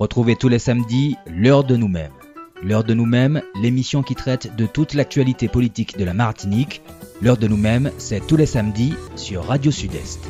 [0.00, 2.12] Retrouvez tous les samedis l'heure de nous-mêmes.
[2.62, 6.82] L'heure de nous-mêmes, l'émission qui traite de toute l'actualité politique de la Martinique.
[7.20, 10.20] L'heure de nous-mêmes, c'est tous les samedis sur Radio Sud-Est.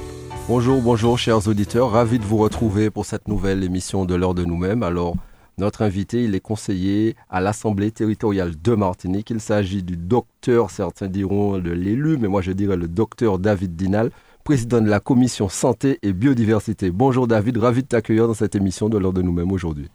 [0.49, 4.47] Bonjour, bonjour chers auditeurs, ravi de vous retrouver pour cette nouvelle émission de l'heure de
[4.47, 4.83] nous-mêmes.
[4.83, 5.17] Alors,
[5.59, 9.29] notre invité, il est conseiller à l'Assemblée territoriale de Martinique.
[9.29, 13.77] Il s'agit du docteur, certains diront de l'élu, mais moi je dirais le docteur David
[13.77, 14.13] Dinal,
[14.49, 16.91] président de la commission santé et biodiversité.
[16.91, 19.91] Bonjour David, ravi de t'accueillir dans cette émission de l'heure de nous-mêmes aujourd'hui.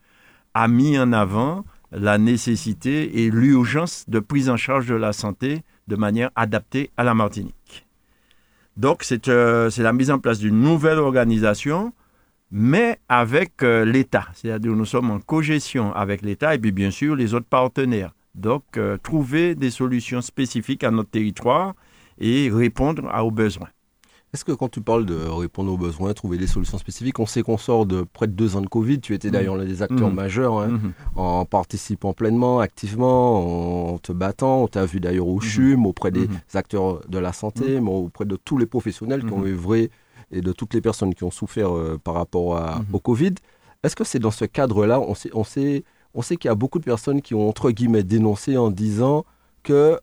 [0.54, 5.62] a mis en avant la nécessité et l'urgence de prise en charge de la santé
[5.88, 7.86] de manière adaptée à la Martinique.
[8.76, 11.92] Donc, c'est euh, la mise en place d'une nouvelle organisation,
[12.50, 14.26] mais avec euh, l'État.
[14.34, 18.12] C'est-à-dire nous sommes en cogestion avec l'État et puis bien sûr les autres partenaires.
[18.38, 21.74] Donc, euh, trouver des solutions spécifiques à notre territoire
[22.18, 23.68] et répondre aux besoins.
[24.32, 27.42] Est-ce que quand tu parles de répondre aux besoins, trouver des solutions spécifiques, on sait
[27.42, 30.10] qu'on sort de près de deux ans de Covid, tu étais d'ailleurs l'un des acteurs
[30.10, 30.14] mmh.
[30.14, 30.92] majeurs, hein, mmh.
[31.16, 35.42] en participant pleinement, activement, en te battant, on t'a vu d'ailleurs au mmh.
[35.42, 39.44] CHUM, auprès des acteurs de la santé, mais auprès de tous les professionnels qui ont
[39.44, 39.90] œuvré
[40.30, 42.60] et de toutes les personnes qui ont souffert euh, par rapport
[42.92, 43.34] au Covid.
[43.82, 46.84] Est-ce que c'est dans ce cadre-là, on sait, on sait qu'il y a beaucoup de
[46.84, 49.24] personnes qui ont, entre guillemets, dénoncé en disant
[49.62, 49.98] que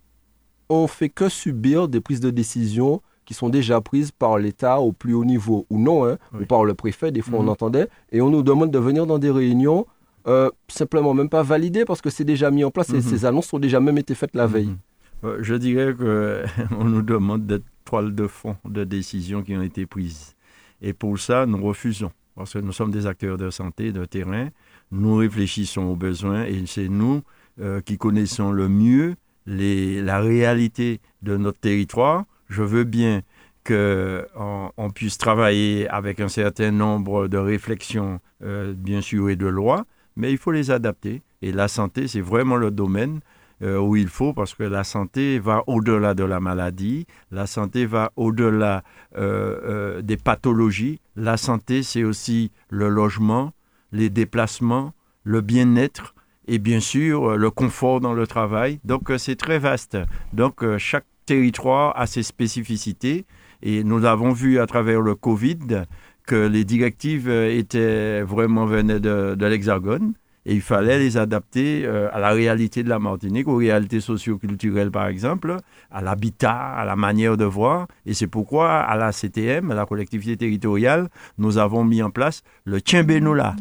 [0.69, 4.91] on fait que subir des prises de décision qui sont déjà prises par l'État au
[4.91, 7.49] plus haut niveau, ou non, hein, ou par le préfet, des fois on mhm.
[7.49, 9.87] entendait, et on nous demande de venir dans des réunions,
[10.27, 13.01] euh, simplement même pas validées, parce que c'est déjà mis en place, et mhm.
[13.01, 14.67] ces annonces ont déjà même été faites la veille.
[14.67, 14.77] Mhm.
[15.23, 19.85] Euh, je dirais qu'on nous demande d'être toile de fond de décisions qui ont été
[19.85, 20.35] prises.
[20.81, 24.49] Et pour ça, nous refusons, parce que nous sommes des acteurs de santé, de terrain,
[24.91, 27.21] nous réfléchissons aux besoins et c'est nous
[27.59, 29.15] euh, qui connaissons le mieux
[29.47, 32.25] la réalité de notre territoire.
[32.49, 33.21] Je veux bien
[33.63, 39.45] qu'on on puisse travailler avec un certain nombre de réflexions, euh, bien sûr, et de
[39.45, 39.85] lois,
[40.15, 41.21] mais il faut les adapter.
[41.41, 43.19] Et la santé, c'est vraiment le domaine
[43.61, 47.85] euh, où il faut, parce que la santé va au-delà de la maladie, la santé
[47.85, 48.83] va au-delà
[49.15, 50.99] des pathologies.
[51.15, 53.53] La santé, c'est aussi le logement,
[53.95, 54.93] les déplacements,
[55.23, 56.13] le bien-être
[56.47, 58.79] et bien sûr euh, le confort dans le travail.
[58.83, 59.97] Donc euh, c'est très vaste.
[60.33, 63.25] Donc euh, chaque territoire a ses spécificités
[63.63, 65.85] et nous avons vu à travers le Covid
[66.27, 70.13] que les directives étaient vraiment venaient de, de l'Hexagone
[70.45, 74.91] et il fallait les adapter euh, à la réalité de la Martinique, aux réalités socioculturelles
[74.91, 75.57] par exemple,
[75.91, 77.87] à l'habitat, à la manière de voir.
[78.05, 81.09] Et c'est pourquoi à la CTM, à la collectivité territoriale,
[81.39, 83.55] nous avons mis en place le Tienbe-Noula.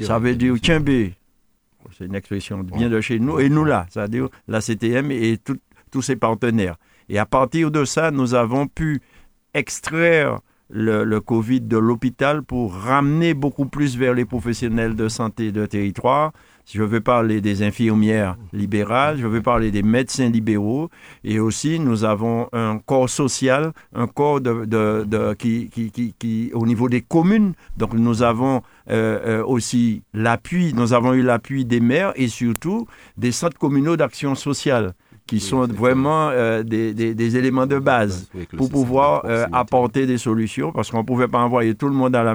[0.00, 1.10] Ça veut dire Tienbe.
[1.96, 3.40] C'est une expression bien de chez nous.
[3.40, 5.38] Et nous là, c'est-à-dire la CTM et
[5.90, 6.76] tous ses partenaires.
[7.08, 9.00] Et à partir de ça, nous avons pu
[9.54, 10.38] extraire
[10.70, 16.32] le, Covid de l'hôpital pour ramener beaucoup plus vers les professionnels de santé de territoire.
[16.70, 20.90] Je veux parler des infirmières libérales, je veux parler des médecins libéraux,
[21.24, 26.66] et aussi nous avons un corps social, un corps de qui, qui, qui, qui, au
[26.66, 27.54] niveau des communes.
[27.78, 32.86] Donc nous avons euh, euh, aussi l'appui, nous avons eu l'appui des maires et surtout
[33.16, 34.92] des centres communaux d'action sociale
[35.28, 40.16] qui sont vraiment euh, des, des, des, éléments de base pour pouvoir euh, apporter des
[40.16, 42.34] solutions, parce qu'on ne pouvait pas envoyer tout le monde à la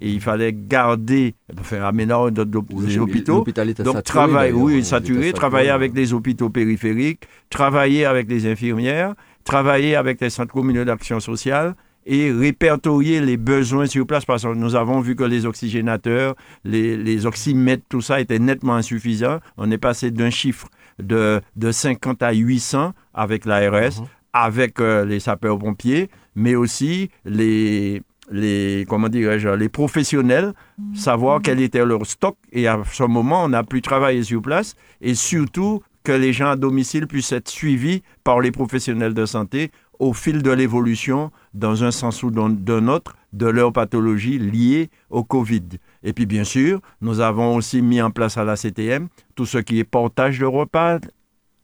[0.00, 3.44] et il fallait garder, faire aménager des hôpitaux.
[3.84, 10.20] Donc travailler, oui, saturé, travailler avec les hôpitaux périphériques, travailler avec les infirmières, travailler avec
[10.20, 11.74] les centres communaux d'action sociale
[12.06, 16.34] et répertorier les besoins sur place parce que nous avons vu que les oxygénateurs,
[16.64, 19.40] les, les oxymètres, tout ça était nettement insuffisant.
[19.56, 20.68] On est passé d'un chiffre
[20.98, 24.06] de, de 50 à 800 avec l'ARS, mhm.
[24.32, 30.52] avec euh, les sapeurs-pompiers, mais aussi les, les, comment dirais-je, les professionnels,
[30.94, 32.36] savoir quel était leur stock.
[32.52, 36.50] Et à ce moment, on a pu travailler sur place et surtout que les gens
[36.50, 41.84] à domicile puissent être suivis par les professionnels de santé au fil de l'évolution, dans
[41.84, 45.64] un sens ou d'un autre, de leur pathologie liée au Covid.
[46.02, 49.58] Et puis, bien sûr, nous avons aussi mis en place à la CTM tout ce
[49.58, 50.98] qui est portage de repas,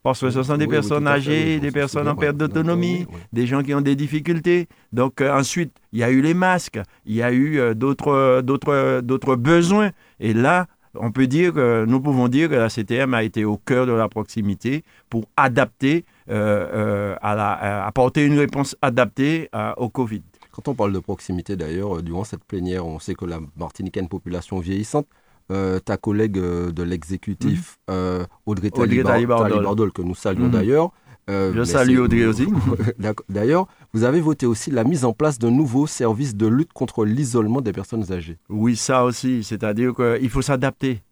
[0.03, 3.75] parce que ce sont des personnes âgées, des personnes en perte d'autonomie, des gens qui
[3.75, 4.67] ont des difficultés.
[4.93, 8.41] Donc euh, ensuite, il y a eu les masques, il y a eu euh, d'autres,
[8.43, 9.91] d'autres, d'autres besoins.
[10.19, 13.59] Et là, on peut dire que nous pouvons dire que la CTM a été au
[13.59, 20.23] cœur de la proximité pour adapter, euh, à la, apporter une réponse adaptée au Covid.
[20.53, 24.01] Quand on parle de proximité d'ailleurs, durant cette plénière, on sait que la Martinique a
[24.01, 25.07] une population vieillissante.
[25.51, 27.95] Euh, ta collègue euh, de l'exécutif, mhm.
[27.95, 30.53] euh, Audrey, Talibardol, que nous saluons mhm.
[30.53, 30.91] d'ailleurs.
[31.29, 32.47] Je salue Audrey aussi.
[33.29, 37.05] d'ailleurs, vous avez voté aussi la mise en place d'un nouveau service de lutte contre
[37.05, 38.37] l'isolement des personnes âgées.
[38.49, 39.45] Oui, ça aussi.
[39.45, 41.03] C'est-à-dire qu'il faut s'adapter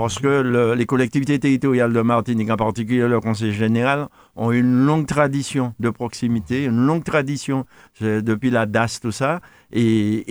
[0.00, 5.04] parce que les collectivités territoriales de Martinique, en particulier le Conseil général, ont une longue
[5.04, 7.66] tradition de proximité, une longue tradition
[8.00, 10.24] depuis la DAS, tout ça, et,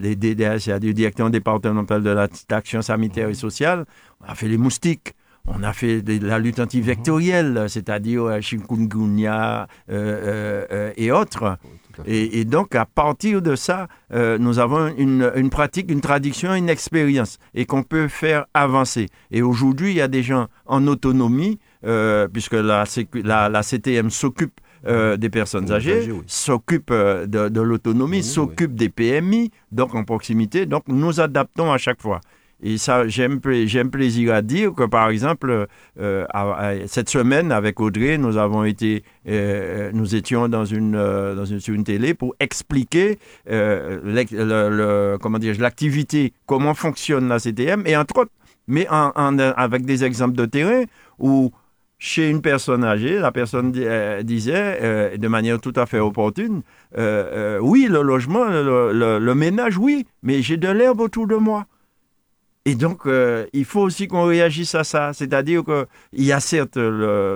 [0.00, 2.08] les DDS, c'est-à-dire le directeur départemental de
[2.48, 3.84] l'action sanitaire et sociale,
[4.22, 5.12] on a fait les moustiques.
[5.44, 11.58] On a fait de la lutte antivectorielle, c'est-à-dire euh, chikungunya euh, euh, euh, et autres.
[12.06, 17.38] Et, donc, à partir de ça, euh, nous avons une, pratique, une tradition, une expérience
[17.54, 19.08] et qu'on peut faire avancer.
[19.30, 22.84] Et aujourd'hui, il y a des gens en autonomie, euh, puisque la,
[23.14, 30.04] la, CTM s'occupe euh, des personnes âgées, s'occupe de, l'autonomie, s'occupe des PMI, donc en
[30.04, 30.66] proximité.
[30.66, 32.20] Donc, nous adaptons à chaque fois.
[32.62, 35.66] Et ça, j'aime plaisir à dire que, par exemple,
[35.98, 41.44] euh, cette semaine, avec Audrey, nous avons été, euh, nous étions dans une, euh, dans
[41.44, 47.96] une, sur une télé pour expliquer le, comment dire, l'activité, comment fonctionne la CTM, et
[47.96, 48.30] entre autres,
[48.68, 50.84] mais en, avec des exemples de terrain
[51.18, 51.50] où
[51.98, 53.72] chez une personne âgée, la personne
[54.22, 56.62] disait de manière tout à fait opportune,
[56.96, 61.66] oui, le logement, le ménage, oui, mais j'ai de l'herbe autour de moi.
[62.64, 65.12] Et donc, euh, il faut aussi qu'on réagisse à ça.
[65.12, 66.78] C'est-à-dire qu'il y a certes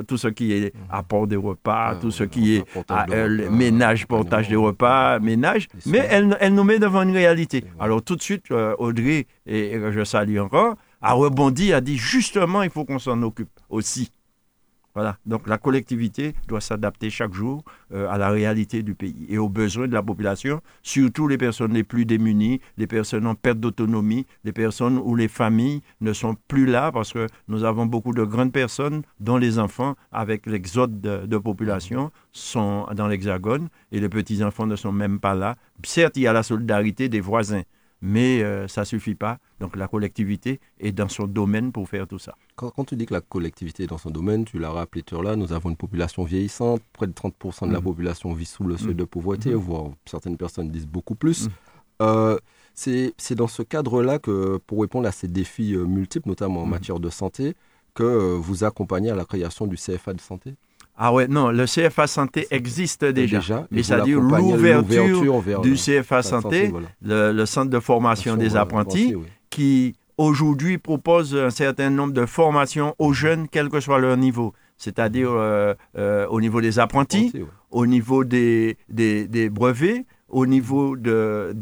[0.06, 4.48] tout ce qui est apport des repas, tout ce qui est ah, euh, ménage, portage
[4.48, 7.64] des repas, ménage, mais elle, elle, nous met devant une réalité.
[7.80, 11.96] Alors tout de suite, euh, Audrey, et, et je salue encore, a rebondi, a dit
[11.96, 14.12] justement, il faut qu'on s'en occupe aussi.
[15.26, 19.48] Donc la collectivité doit s'adapter chaque jour euh, à la réalité du pays et aux
[19.48, 24.26] besoins de la population, surtout les personnes les plus démunies, les personnes en perte d'autonomie,
[24.44, 28.24] les personnes où les familles ne sont plus là parce que nous avons beaucoup de
[28.24, 34.08] grandes personnes dont les enfants, avec l'exode de, de population, sont dans l'hexagone et les
[34.08, 35.56] petits-enfants ne sont même pas là.
[35.84, 37.62] Certes, il y a la solidarité des voisins,
[38.00, 39.38] mais euh, ça ne suffit pas.
[39.60, 42.34] Donc la collectivité est dans son domaine pour faire tout ça.
[42.56, 45.36] Quand, tu dis que la collectivité est dans son domaine, tu l'as rappelé tout là,
[45.36, 47.84] nous avons une population vieillissante, près de 30% de la mm.
[47.84, 48.98] population vit sous le seuil mm.
[48.98, 49.54] de pauvreté, mm-hmm.
[49.54, 51.46] voire certaines personnes disent beaucoup plus.
[51.46, 51.50] Mm.
[52.02, 52.38] Euh,
[52.74, 57.00] c'est dans ce cadre-là que, pour répondre à ces défis euh, multiples, notamment en matière
[57.00, 57.54] de santé,
[57.94, 60.54] que vous accompagnez à la création du CFA de santé?
[60.98, 63.66] Ah ouais, non, le CFA Santé existe déjà.
[63.70, 66.72] mais c'est-à-dire l'ouverture du CFA Santé,
[67.02, 69.14] le, centre de formation des apprentis,
[69.50, 74.54] qui aujourd'hui propose un certain nombre de formations aux jeunes, quel que soit leur niveau.
[74.78, 77.32] C'est-à-dire euh, euh, au niveau des apprentis,
[77.70, 81.52] au niveau des, des, brevets, au niveau d'autres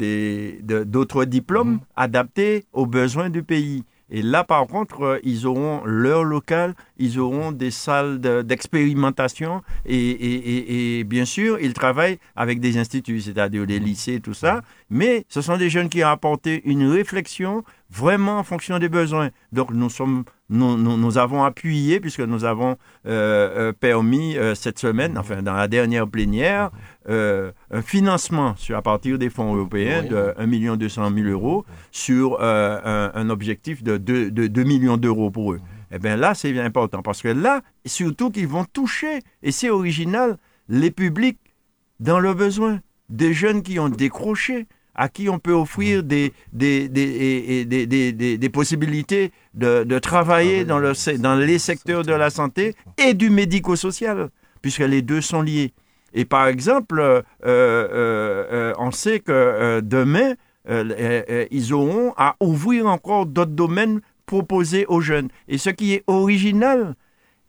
[1.25, 1.81] de, diplômes mhm.
[1.97, 3.85] adaptés aux besoins du pays.
[4.11, 11.05] Et là, par contre, euh, ils auront leur local ils auront des salles d'expérimentation et,
[11.05, 14.63] bien sûr, ils travaillent avec des instituts, c'est-à-dire des lycées, tout ça.
[14.91, 19.31] Mais ce sont des jeunes qui ont apporté une réflexion vraiment en fonction des besoins.
[19.53, 24.79] Donc nous sommes, nous, nous, avons appuyé puisque nous avons euh, euh, permis euh, cette
[24.79, 26.71] semaine, enfin dans la dernière plénière,
[27.09, 33.29] un financement sur, à partir des fonds européens de 1 200 000 euros sur un,
[33.31, 35.61] objectif de 2, de 2 millions d'euros pour eux.
[35.95, 40.39] Eh bien là, c'est important parce que là, surtout qu'ils vont toucher, et c'est original,
[40.69, 41.39] les publics
[42.01, 46.89] dans le besoin, des jeunes qui ont décroché, à qui on peut offrir des, des,
[46.89, 53.31] des, des, possibilités de, travailler dans, le, dans les secteurs de la santé et du
[53.31, 54.31] médico-social,
[54.63, 55.75] puisque les deux sont liés.
[56.13, 60.35] Et par exemple, euh, euh, euh, on sait que demain,
[60.69, 65.29] ils auront à ouvrir encore d'autres domaines proposés aux jeunes.
[65.49, 66.95] Et ce qui est original,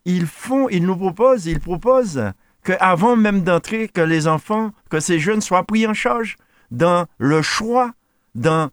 [0.05, 2.31] ils font, ils nous proposent, ils proposent
[2.63, 6.35] qu'avant même d'entrer, que les enfants, que ces jeunes soient pris en charge
[6.71, 7.93] dans le choix,
[8.33, 8.69] dans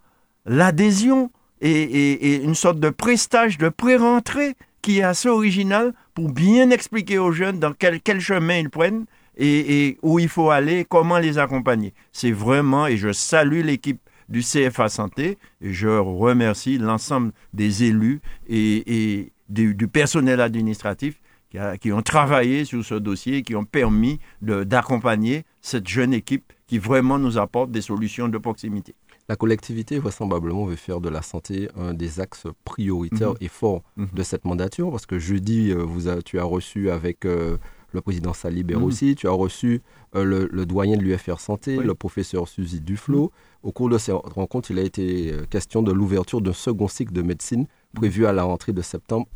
[0.47, 1.31] l'adhésion
[1.61, 7.31] et, une sorte de prestage, de pré-rentrée qui est assez original pour bien expliquer aux
[7.31, 9.05] jeunes dans quel, chemin ils prennent
[9.37, 11.95] et, où il faut aller, comment les accompagner.
[12.13, 14.01] C'est vraiment, et je salue l'équipe
[14.33, 21.21] du CFA Santé, et je remercie l'ensemble des élus et, du, personnel administratif
[21.51, 26.79] qui, qui, ont travaillé sur ce dossier, qui ont permis d'accompagner cette jeune équipe qui
[26.79, 28.95] vraiment nous apporte des solutions de proximité.
[29.29, 33.37] La collectivité, vraisemblablement, veut faire de la santé un des axes prioritaires mhm.
[33.41, 34.09] et forts mhm.
[34.13, 37.57] de cette mandature, parce que jeudi, euh, vous tu as reçu avec euh,
[37.93, 38.85] le président Salibert mhm.
[38.85, 39.83] aussi, tu as reçu
[40.17, 43.33] euh, le, doyen de l'UFR Santé, le professeur Suzy Duflo.
[43.63, 47.23] Au cours de cette rencontre, il a été question de l'ouverture d'un second cycle de
[47.23, 49.27] médecine prévu à la rentrée de septembre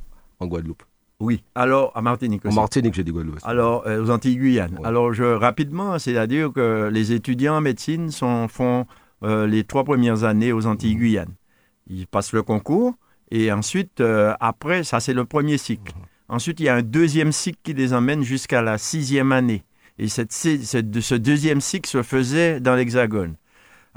[0.41, 0.83] en Guadeloupe.
[1.19, 2.57] Oui, alors à Martinique aussi.
[2.57, 3.39] En Martinique, j'ai dit Guadeloupe.
[3.45, 4.81] Alors, euh, aux Antilles-Guyane.
[4.85, 8.87] Alors, je, rapidement, c'est-à-dire que les étudiants en médecine sont, font
[9.23, 11.33] euh, les trois premières années aux Antilles-Guyane.
[11.89, 12.95] Ils passent le concours
[13.31, 15.95] et ensuite, euh, après, ça c'est le premier cycle.
[16.29, 19.65] Ensuite, il y a un deuxième cycle qui les emmène jusqu'à la sixième année.
[19.99, 23.37] Et cette, ce deuxième cycle se faisait dans l'Hexagone.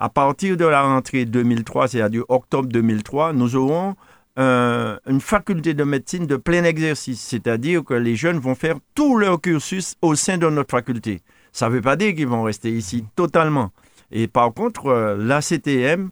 [0.01, 3.95] À partir de la rentrée 2003, c'est-à-dire octobre 2003, nous aurons
[4.37, 9.41] une faculté de médecine de plein exercice, c'est-à-dire que les jeunes vont faire tout leur
[9.41, 11.21] cursus au sein de notre faculté.
[11.51, 13.71] Ça ne veut pas dire qu'ils vont rester ici totalement.
[14.09, 16.11] Et par contre, euh, la CTM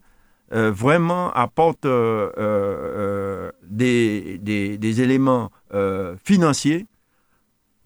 [0.52, 5.50] euh, vraiment apporte euh, des, éléments
[6.22, 6.86] financiers,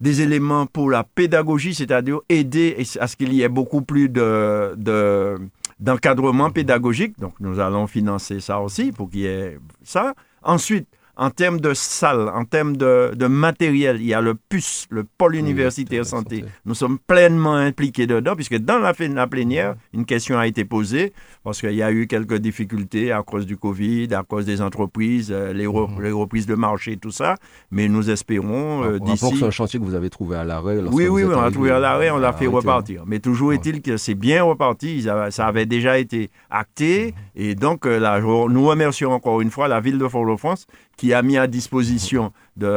[0.01, 5.39] des éléments pour la pédagogie, c'est-à-dire aider à ce qu'il y ait beaucoup plus de
[5.83, 7.19] d'encadrement pédagogique.
[7.19, 10.13] Donc, nous allons financer ça aussi pour qu'il y ait ça.
[10.41, 15.03] Ensuite, en termes de salle, en termes de, matériel, il y a le PUS, le
[15.03, 16.43] pôle universitaire santé.
[16.65, 21.13] Nous sommes pleinement impliqués dedans, puisque dans la, la plénière, une question a été posée,
[21.43, 25.29] parce qu'il y a eu quelques difficultés à cause du Covid, à cause des entreprises,
[25.31, 26.13] euh, les, mhm.
[26.13, 27.35] reprises de marché, tout ça.
[27.69, 29.37] Mais nous espérons euh, d'ici...
[29.37, 30.79] C'est un chantier que vous avez trouvé à l'arrêt.
[30.91, 33.03] Oui, oui, on l'a trouvé à l'arrêt, on l'a fait repartir.
[33.05, 37.13] Mais toujours est-il que c'est bien reparti, ça avait déjà été acté, mhm.
[37.35, 40.65] et donc euh, là, nous remercions encore une fois la ville de Fort-de-France
[40.97, 42.67] qui a mis à disposition de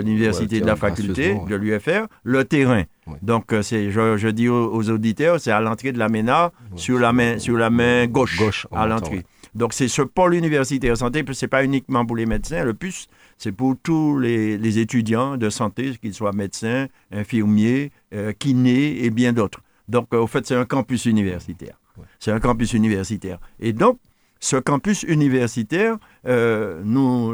[0.00, 2.84] l'université de, de, la faculté, de l'UFR, le terrain.
[3.22, 7.12] Donc, euh, c'est, je, dis aux, auditeurs, c'est à l'entrée de la MENA, sur, la
[7.12, 9.24] main, sur la main gauche, gauche à l'entrée.
[9.54, 13.08] Donc, c'est ce pôle universitaire santé, ce n'est pas uniquement pour les médecins, le plus,
[13.38, 19.32] c'est pour tous les, étudiants de santé, qu'ils soient médecins, infirmiers, euh, kinés et bien
[19.32, 19.60] d'autres.
[19.88, 21.78] Donc, euh, au fait, c'est un campus universitaire.
[22.18, 23.38] C'est un campus universitaire.
[23.60, 23.98] Et donc,
[24.40, 26.82] ce campus universitaire, euh,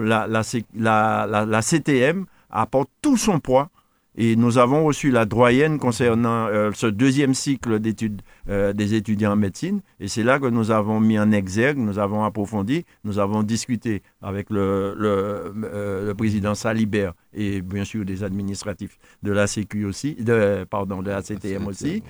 [0.04, 3.71] la, CTM apporte tout son poids
[4.16, 9.33] et nous avons reçu la doyenne concernant euh, ce deuxième cycle d'études euh, des étudiants
[9.33, 9.81] en médecine.
[10.00, 14.02] Et c'est là que nous avons mis en exergue, nous avons approfondi, nous avons discuté
[14.21, 20.64] avec le, le, président Salibert et bien sûr des administratifs de la Sécu aussi, de,
[20.69, 22.02] pardon, de la CTM aussi,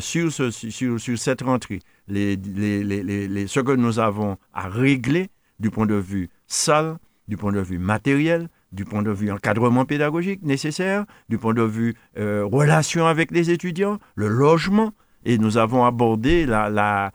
[0.00, 5.28] sur, ce, sur, sur cette rentrée les, les, ce que nous avons à régler
[5.60, 9.84] du point de vue salle, du point de vue matériel, du point de vue encadrement
[9.84, 14.92] pédagogique nécessaire, du point de vue euh, relation avec les étudiants, le logement.
[15.24, 17.12] Et nous avons abordé la,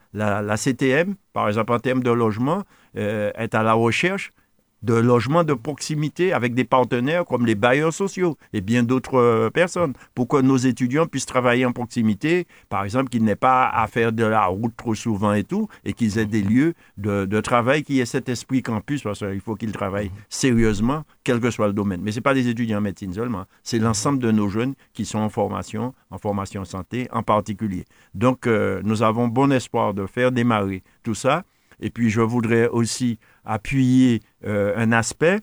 [0.57, 2.63] CTM, par exemple en termes de logement,
[2.97, 4.31] euh, est à la recherche
[4.83, 9.49] de logements de proximité avec des partenaires comme les bailleurs sociaux et bien d'autres euh,
[9.49, 13.87] personnes pour que nos étudiants puissent travailler en proximité, par exemple qu'ils n'aient pas à
[13.87, 17.83] faire de la route trop souvent et tout, et qu'ils aient des lieux de, travail
[17.83, 21.73] qui aient cet esprit campus, parce qu'il faut qu'ils travaillent sérieusement, quel que soit le
[21.73, 22.01] domaine.
[22.01, 25.05] Mais ce n'est pas des étudiants en médecine seulement, c'est l'ensemble de nos jeunes qui
[25.05, 27.85] sont en formation, en formation santé en particulier.
[28.13, 31.43] Donc euh, nous avons bon espoir de faire démarrer tout ça.
[31.79, 35.39] Et puis je voudrais aussi appuyer euh, un aspect,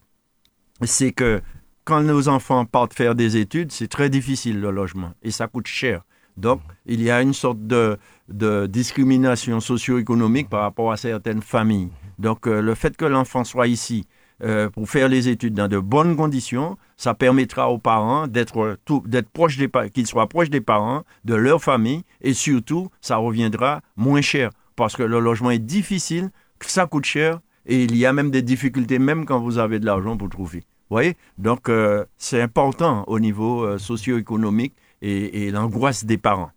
[0.83, 1.41] c'est que
[1.85, 5.67] quand nos enfants partent faire des études, c'est très difficile le logement et ça coûte
[5.67, 6.03] cher.
[6.37, 11.91] Donc, il y a une sorte de, discrimination socio-économique par rapport à certaines familles.
[12.19, 14.07] Donc, euh, le fait que l'enfant soit ici
[14.43, 19.29] euh, pour faire les études dans de bonnes conditions, ça permettra aux parents d'être d'être
[19.29, 24.23] proches des qu'ils soient proches des parents, de leur famille, et surtout, ça reviendra moins
[24.23, 26.31] cher parce que le logement est difficile,
[26.61, 29.87] ça coûte cher, et il y a même des difficultés, même quand vous avez de
[29.87, 30.65] l'argent pour trouver.
[30.91, 31.17] Voyez?
[31.39, 36.51] Donc, euh, c'est important au niveau euh, socio-économique et, l'angoisse des parents.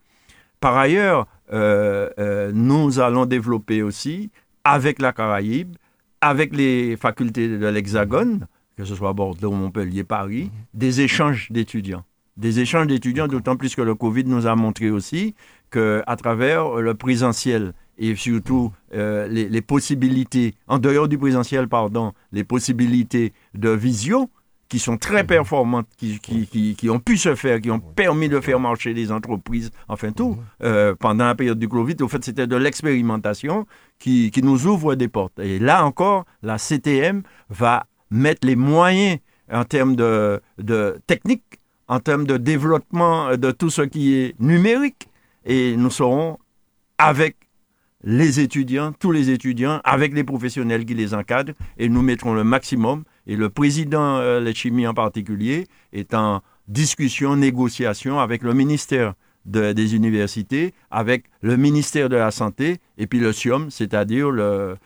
[0.59, 4.31] Par ailleurs, euh, nous allons développer aussi,
[4.63, 5.75] avec la Caraïbe,
[6.19, 12.03] avec les facultés de l'Hexagone, que ce soit Bordeaux, Montpellier, Paris, des échanges d'étudiants.
[12.35, 15.35] Des échanges d'étudiants, d'autant plus que le Covid nous a montré aussi
[15.69, 22.43] qu'à travers le présentiel et surtout euh, les, possibilités, en dehors du présentiel, pardon, les
[22.43, 24.29] possibilités de visio
[24.69, 25.27] qui sont très mhm.
[25.27, 29.11] performantes, qui, qui, qui, ont pu se faire, qui ont permis de faire marcher les
[29.11, 30.43] entreprises, enfin tout, mhm.
[30.63, 31.95] euh, pendant la période du Covid.
[32.01, 33.67] Au fait, c'était de l'expérimentation
[33.99, 35.37] qui, qui nous ouvre des portes.
[35.39, 39.19] Et là encore, la CTM va mettre les moyens
[39.51, 41.43] en termes de, de technique,
[41.87, 45.07] en termes de développement de tout ce qui est numérique,
[45.45, 46.39] et nous serons
[46.97, 47.35] avec
[48.03, 52.43] les étudiants, tous les étudiants, avec les professionnels qui les encadrent, et nous mettrons le
[52.43, 53.03] maximum.
[53.27, 59.13] Et le président euh, Lechimi en particulier est en discussion, négociation avec le ministère
[59.45, 64.77] des universités, avec le ministère de la Santé, et puis le SIOM, c'est-à-dire le,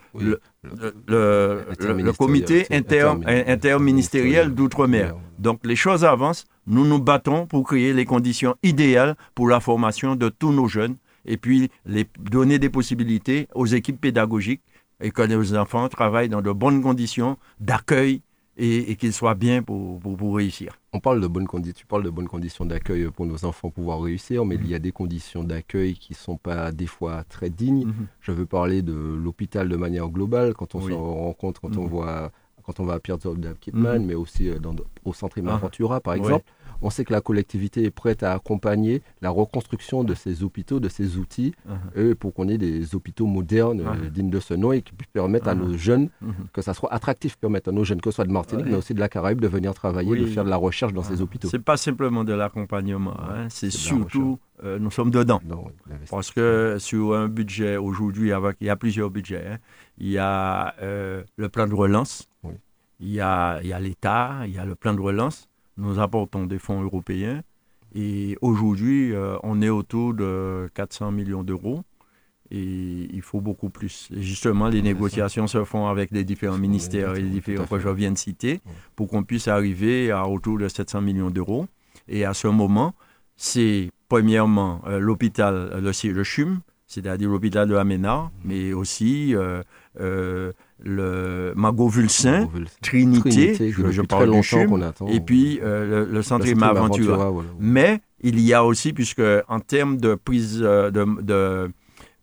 [1.07, 5.15] le, comité inter, interministériel d'outre-mer.
[5.37, 6.45] Donc les choses avancent.
[6.65, 10.95] Nous nous battons pour créer les conditions idéales pour la formation de tous nos jeunes
[11.27, 14.61] et puis les, donner des possibilités aux équipes pédagogiques
[14.99, 18.21] et que nos enfants travaillent dans de bonnes conditions d'accueil
[18.59, 20.79] et, qu'ils soient bien pour, pour, réussir.
[20.91, 24.01] On parle de bonnes conditions, tu parles de bonnes conditions d'accueil pour nos enfants pouvoir
[24.01, 27.51] réussir, mais il y a des conditions d'accueil qui ne sont pas des fois très
[27.51, 27.85] dignes.
[27.85, 28.07] Mhm.
[28.19, 31.89] Je veux parler de l'hôpital de manière globale, quand on se rencontre, quand on mhm.
[31.89, 32.31] voit
[32.63, 33.17] quand on va à Pierre
[33.61, 34.07] Kidman, mhm.
[34.07, 36.01] mais aussi euh, dans, au centre Imaventura, ah.
[36.01, 36.43] par exemple.
[36.81, 40.89] On sait que la collectivité est prête à accompagner la reconstruction de ces hôpitaux, de
[40.89, 42.15] ces outils, uh-huh.
[42.15, 44.05] pour qu'on ait des hôpitaux modernes, uh-huh.
[44.05, 45.59] euh, dignes de ce nom, et qui permettent à uh-huh.
[45.59, 46.09] nos jeunes,
[46.53, 48.93] que ça soit attractif, permettre à nos jeunes, que ce soit de Martinique, mais aussi
[48.93, 51.47] de la Caraïbe, de venir travailler, de faire de la recherche dans ces hôpitaux.
[51.49, 53.47] C'est pas simplement de l'accompagnement, hein.
[53.49, 55.41] c'est surtout, euh, nous sommes dedans.
[56.09, 59.47] Parce que sur un budget aujourd'hui, il y a plusieurs budgets.
[59.47, 59.57] Hein.
[59.97, 62.29] Il y a euh, le plan de relance,
[62.99, 66.81] il y a l'État, il y a le plan de relance nous apportons des fonds
[66.81, 67.41] européens.
[67.95, 71.83] Et aujourd'hui, euh, on est autour de 400 millions d'euros.
[72.49, 74.07] Et il faut beaucoup plus.
[74.11, 78.11] justement, les négociations se font avec les différents ministères et les différents que je viens
[78.11, 78.61] de citer
[78.95, 81.67] pour qu'on puisse arriver à autour de 700 millions d'euros.
[82.07, 82.93] Et à ce moment,
[83.35, 89.61] c'est premièrement euh, l'hôpital, le, le CHUM, c'est-à-dire l'hôpital de Aménard, mais aussi euh,
[90.83, 92.49] le Mago Vulsin,
[92.81, 97.31] Trinité, je, parle du CHUM, et puis euh, le, centre Imaventura.
[97.59, 101.71] Mais il y a aussi, puisque en termes de prise euh, de, de,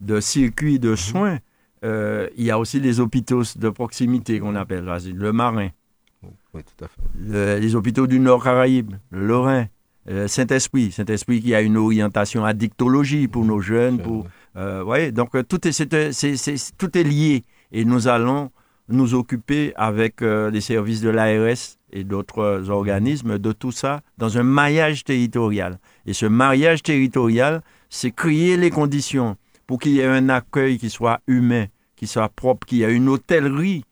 [0.01, 1.39] de circuit de soins,
[1.85, 5.71] euh, il y a aussi les hôpitaux de proximité qu'on appelle le Marin,
[6.55, 7.61] oui, tout à fait.
[7.61, 9.67] les hôpitaux du Nord Caraïbe, le Lorrain,
[10.27, 14.27] Saint-Esprit, Saint-Esprit qui a une orientation addictologie pour nos jeunes, pour,
[14.87, 18.51] ouais, donc tout est, tout est lié et nous allons
[18.89, 24.39] nous occuper avec euh, les services de l'ARS et d'autres organismes de tout ça dans
[24.39, 25.79] un maillage territorial.
[26.07, 30.89] Et ce maillage territorial, c'est créer les conditions pour qu'il y ait un accueil qui
[30.89, 33.85] soit humain, qui soit propre, qu'il y ait une hôtellerie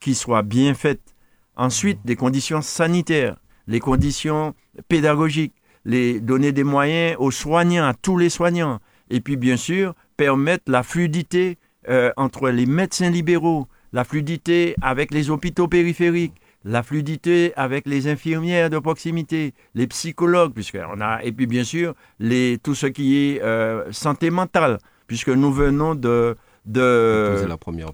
[0.00, 1.14] qui soit bien faite.
[1.54, 4.54] Ensuite, des conditions sanitaires, les conditions
[4.88, 8.78] pédagogiques, les donner des moyens aux soignants, à tous les soignants.
[9.10, 15.12] Et puis, bien sûr, permettre la fluidité euh, entre les médecins libéraux, la fluidité avec
[15.12, 21.32] les hôpitaux périphériques, la fluidité avec les infirmières de proximité, les psychologues, puisqu'on a, et
[21.32, 26.36] puis bien sûr, les, tout ce qui est euh, santé mentale, puisque nous venons de,
[26.66, 27.46] de,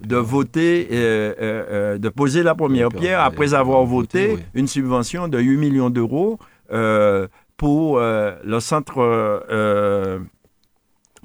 [0.06, 5.28] de voter, euh, euh, euh, de poser la première pierre après avoir voté une subvention
[5.28, 6.38] de 8 millions d'euros
[7.56, 8.98] pour le centre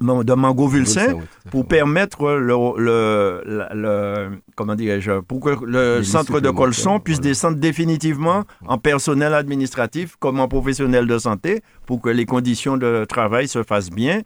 [0.04, 1.16] de Mango-Vulsin
[1.50, 8.44] pour permettre le, le, comment dirais-je pour que le centre de Colson puisse descendre définitivement
[8.66, 13.62] en personnel administratif comme en professionnel de santé pour que les conditions de travail se
[13.62, 14.22] fassent bien.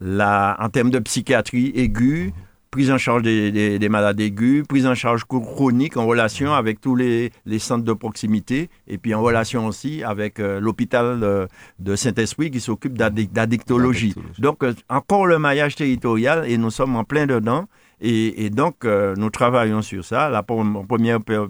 [0.00, 2.32] La, en termes de psychiatrie aiguë,
[2.72, 7.30] prise en charge des, malades aigus, prise en charge chronique en relation avec tous les,
[7.58, 12.94] centres de proximité et puis en relation aussi avec euh, l'hôpital de, Saint-Esprit qui s'occupe
[12.96, 14.14] d'addictologie.
[14.38, 17.68] Donc, euh, encore le maillage territorial et nous sommes en plein dedans.
[18.00, 20.28] Et, donc, euh, nous travaillons sur ça.
[20.30, 21.46] La première pierre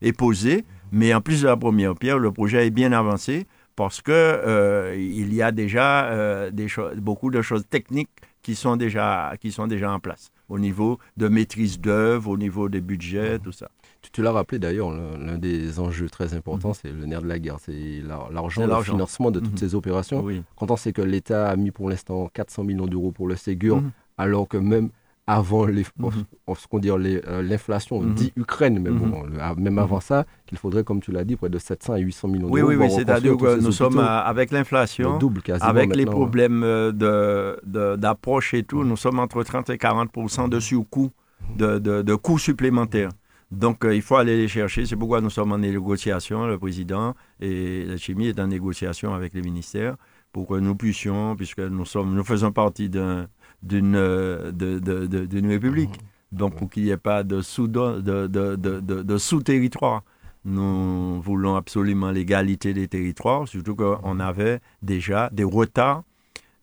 [0.00, 4.00] est posée, mais en plus de la première pierre, le projet est bien avancé parce
[4.00, 6.66] que il y a déjà des
[6.96, 8.08] beaucoup de choses techniques
[8.42, 12.68] qui sont déjà qui sont déjà en place au niveau de maîtrise d'œuvre, au niveau
[12.68, 13.68] des budgets, tout ça.
[14.12, 16.74] Tu, l'as rappelé d'ailleurs, l'un des enjeux très importants, mhm.
[16.80, 19.58] c'est le nerf de la guerre, c'est l'argent, le financement de toutes mhm.
[19.58, 20.24] ces opérations.
[20.56, 23.82] Quand on sait que l'État a mis pour l'instant 400 millions d'euros pour le Ségur,
[23.82, 23.90] mhm.
[24.16, 24.90] alors que même
[25.26, 26.12] avant les, mhm.
[26.54, 28.14] ce qu'on dit euh, l'inflation mhm.
[28.14, 29.38] dit Ukraine, mais bon, mhm.
[29.40, 32.28] ah, même avant ça, qu'il faudrait, comme tu l'as dit, près de 700 à 800
[32.28, 32.68] millions d'euros.
[32.68, 35.18] Oui, oui, oui, c'est-à-dire que nous sommes avec l'inflation,
[35.60, 36.60] avec les problèmes
[36.92, 41.10] d'approche de, et tout, nous sommes entre 30 et 40% de surcoût,
[41.56, 43.10] de, de, coûts supplémentaires.
[43.52, 44.86] Donc, euh, il faut aller les chercher.
[44.86, 49.34] C'est pourquoi nous sommes en négociation, le président et la chimie est en négociation avec
[49.34, 49.94] les ministères
[50.32, 53.28] pour que nous puissions, puisque nous, sommes, nous faisons partie d'un
[53.66, 55.90] d'une euh, d'une république.
[55.90, 56.36] Mmh.
[56.36, 60.02] Donc, pour qu'il n'y ait pas de sous-territoire.
[60.44, 66.04] Nous voulons absolument l'égalité des territoires, surtout qu'on avait déjà des retards,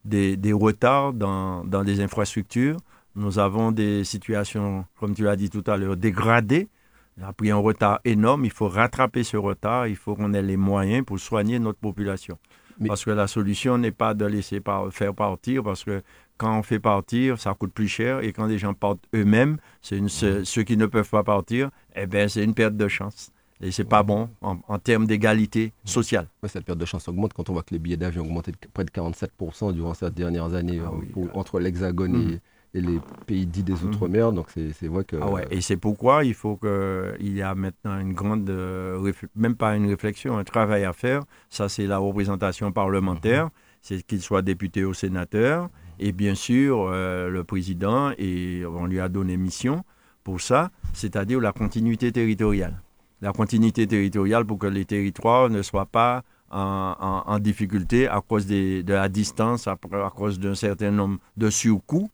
[0.05, 2.77] des, des retards dans, dans des infrastructures.
[3.15, 6.67] Nous avons des situations, comme tu l'as dit tout à l'heure, dégradées.
[7.17, 8.45] Il a pris un retard énorme.
[8.45, 9.87] Il faut rattraper ce retard.
[9.87, 12.37] Il faut qu'on ait les moyens pour soigner notre population.
[12.87, 14.59] Parce que la solution n'est pas de laisser
[14.91, 16.01] faire partir, parce que
[16.43, 18.19] quand on fait partir, ça coûte plus cher.
[18.19, 20.43] Et quand les gens partent eux-mêmes, c'est mmh.
[20.43, 23.31] ceux qui ne peuvent pas partir, eh bien, c'est une perte de chance.
[23.61, 25.87] Et c'est pas bon en, termes d'égalité mmh.
[25.87, 26.27] sociale.
[26.47, 28.57] cette perte de chance augmente quand on voit que les billets d'avion ont augmenté de
[28.73, 32.39] près de 47% durant ces dernières années ah euh, entre l'Hexagone et, mmh
[32.75, 33.83] et les pays dits des.
[33.83, 34.31] Outre-mer.
[34.31, 35.15] Donc c'est vrai que.
[35.21, 35.45] Ah ouais.
[35.51, 39.87] Et c'est pourquoi il faut qu'il y a maintenant une grande, euh, même pas une
[39.87, 41.21] réflexion, un travail à faire.
[41.49, 43.45] Ça, c'est la représentation parlementaire.
[43.45, 43.51] Mhm.
[43.81, 45.69] C'est qu'il soit député ou sénateur.
[45.99, 49.83] Et bien sûr, euh, le président, et on lui a donné mission
[50.23, 52.81] pour ça, c'est-à-dire la continuité territoriale.
[53.21, 58.83] La continuité territoriale pour que les territoires ne soient pas en, difficulté à cause de
[58.87, 59.75] la distance, à,
[60.15, 62.11] cause d'un certain nombre de surcoûts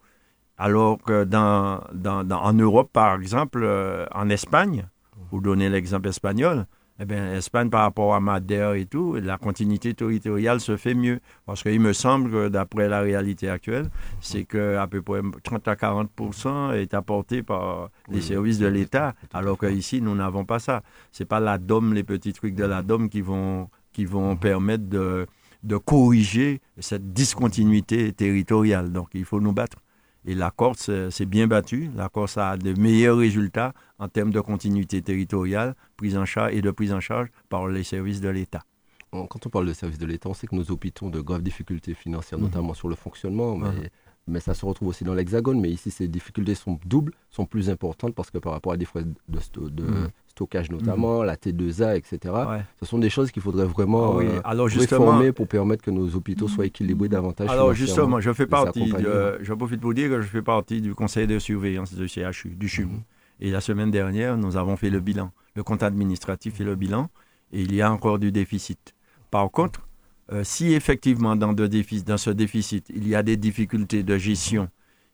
[0.59, 4.87] alors que dans, en Europe, par exemple, euh, en Espagne,
[5.31, 6.65] vous donnez l'exemple espagnol,
[7.01, 11.21] eh bien, Espagne, par rapport à Madère et tout, la continuité territoriale se fait mieux.
[11.45, 15.75] Parce qu'il me semble que, d'après la réalité actuelle, c'est qu'à peu près 30 à
[15.75, 20.83] 40% est apporté par les services de l'État, alors qu'ici, nous n'avons pas ça.
[21.13, 24.35] Ce n'est pas la DOM, les petits trucs de la DOM qui vont, qui vont
[24.35, 25.25] permettre de,
[25.63, 28.91] de corriger cette discontinuité territoriale.
[28.91, 29.77] Donc, il faut nous battre.
[30.25, 31.89] Et la Corse s'est bien battue.
[31.95, 36.61] La Corse a de meilleurs résultats en termes de continuité territoriale prise en charge et
[36.61, 38.63] de prise en charge par les services de l'État.
[39.11, 41.41] Quand on parle de services de l'État, on sait que nos hôpitaux ont de graves
[41.41, 42.45] difficultés financières, mhm.
[42.45, 43.89] notamment sur le fonctionnement, mais, mhm.
[44.27, 45.59] mais, ça se retrouve aussi dans l'Hexagone.
[45.59, 48.85] Mais ici, ces difficultés sont doubles, sont plus importantes parce que par rapport à des
[48.85, 50.09] frais de, de, mhm
[50.39, 52.33] stockage notamment, la T2A, etc.
[52.79, 56.15] Ce sont des choses qu'il faudrait vraiment ah euh, Alors réformer pour permettre que nos
[56.15, 57.49] hôpitaux soient équilibrés davantage.
[57.49, 58.93] Alors justement, je fais partie,
[59.41, 62.67] je profite pour dire que je fais partie du conseil de surveillance du CHU, du
[62.67, 63.01] CHUM.
[63.39, 65.31] Et la semaine dernière, nous avons fait le bilan.
[65.55, 67.09] Le compte administratif fait le bilan
[67.51, 68.93] et il y a encore du déficit.
[69.31, 69.87] Par contre,
[70.31, 74.69] euh, si effectivement dans, ce déficit, il y a des difficultés de gestion,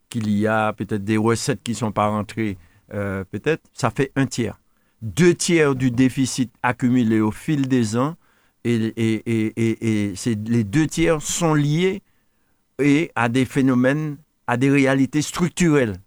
[0.10, 2.58] qu'il y a peut-être des recettes qui ne sont pas rentrées,
[2.94, 4.60] euh, peut-être, ça fait un tiers
[5.06, 8.16] deux tiers du déficit accumulé au fil des ans,
[8.64, 12.02] et, les deux tiers sont liés
[13.14, 15.98] à des phénomènes, à des réalités structurelles,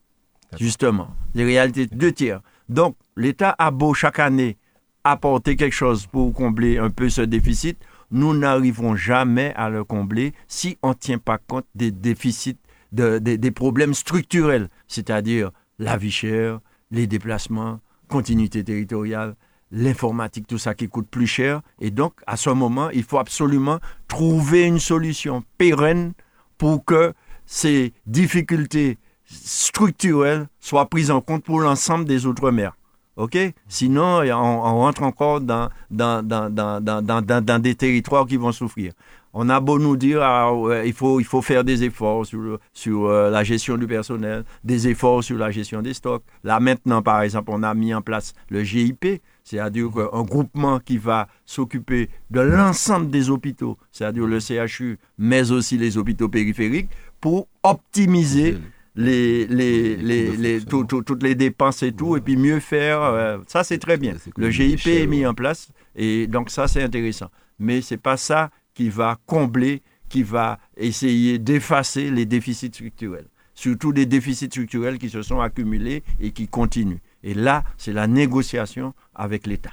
[0.57, 1.09] justement.
[1.35, 2.41] Des réalités deux tiers.
[2.69, 4.57] Donc, l'État a beau chaque année
[5.05, 7.79] apporter quelque chose pour combler un peu ce déficit,
[8.11, 12.59] nous n'arriverons jamais à le combler si on ne tient pas compte des déficits,
[12.93, 19.35] des problèmes structurels, c'est-à-dire la vie chère, les déplacements, continuité territoriale,
[19.71, 21.61] l'informatique, tout ça qui coûte plus cher.
[21.81, 26.13] Et donc, à ce moment, il faut absolument trouver une solution pérenne
[26.57, 27.13] pour que
[27.45, 32.73] ces difficultés structurelles soient prises en compte pour l'ensemble des Outre-mer.
[33.17, 33.37] OK?
[33.69, 38.93] Sinon, on, rentre encore dans, dans, dans, des territoires qui vont souffrir.
[39.35, 40.53] On a beau nous dire ah,
[40.85, 44.89] il, faut, il faut faire des efforts sur, sur euh, la gestion du personnel, des
[44.89, 46.23] efforts sur la gestion des stocks.
[46.45, 50.97] Là maintenant, par exemple, on a mis en place le GIP, c'est-à-dire un groupement qui
[50.97, 57.49] va s'occuper de l'ensemble des hôpitaux, c'est-à-dire le CHU, mais aussi les hôpitaux périphériques, pour
[57.63, 58.59] optimiser
[58.99, 63.01] les, les, les, toutes les dépenses et tout, et puis mieux faire.
[63.01, 64.17] Euh, ça, c'est très bien.
[64.37, 67.31] Le GIP est mis en place, et donc ça, c'est intéressant.
[67.61, 73.29] Mais c'est pas ça qui va combler, qui va essayer d'effacer les déficits structurels.
[73.55, 77.01] Surtout des déficits structurels qui se sont accumulés et qui continuent.
[77.23, 79.73] Et là, c'est la négociation avec l'État.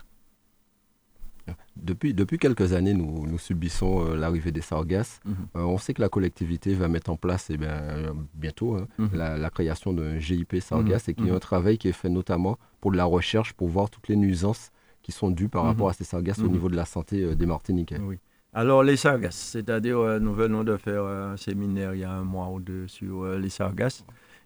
[1.75, 5.19] Depuis, depuis quelques années, nous, nous subissons euh, l'arrivée des sargasses.
[5.25, 5.35] Mhm.
[5.57, 8.87] Euh, on sait que la collectivité va mettre en place eh bien, euh, bientôt hein,
[8.97, 9.09] mhm.
[9.13, 11.11] la, création d'un GIP sargasses mhm.
[11.11, 13.67] et qu'il y a un travail qui est fait notamment pour de la recherche, pour
[13.67, 16.75] voir toutes les nuisances qui sont dues par rapport à ces sargasses au niveau de
[16.75, 17.99] la santé des Martiniquais.
[17.99, 18.17] Oui.
[18.53, 22.49] Alors, les sargasses, c'est-à-dire, nous venons de faire un séminaire il y a un mois
[22.49, 24.03] ou deux sur les sargasses.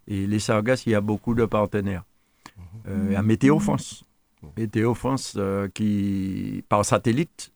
[0.07, 2.03] Et les sargasses, il y a beaucoup de partenaires.
[3.15, 4.03] A Météo France.
[4.57, 5.37] Météo France
[5.73, 7.51] qui, par satellite,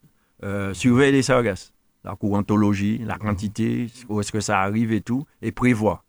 [0.72, 1.72] surveille les sargasses.
[2.04, 6.04] La courantologie, la quantité, où est-ce que ça arrive et tout, et prévoit.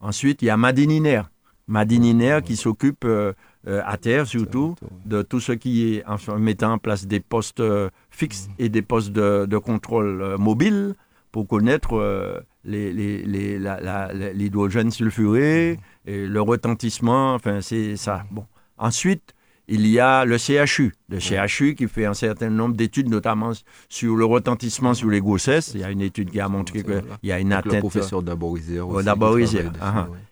[0.00, 1.22] Ensuite, il y a Madininer.
[1.66, 3.32] Madininer qui s'occupe euh,
[3.64, 4.74] à terre surtout,
[5.06, 8.82] de tout ce qui est en mettant en place des postes euh, fixes et des
[8.82, 10.94] postes de, contrôle euh, mobile
[11.32, 18.24] pour connaître l'hydrogène sulfuré, et le retentissement, enfin c'est ça.
[18.30, 18.46] Bon.
[18.76, 19.33] Ensuite,
[19.66, 23.52] il y a le CHU, le CHU qui fait un certain nombre d'études, notamment
[23.88, 25.72] sur le retentissement sur les grossesses.
[25.74, 27.74] Il y a une étude qui a montré qu'il y a une atteinte.
[27.74, 29.04] Le professeur Daborizère aussi.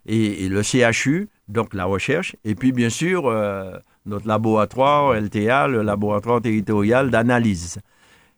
[0.07, 3.73] et, le CHU donc la recherche, et puis bien sûr euh,
[4.07, 7.79] notre laboratoire LTA, le laboratoire territorial d'analyse.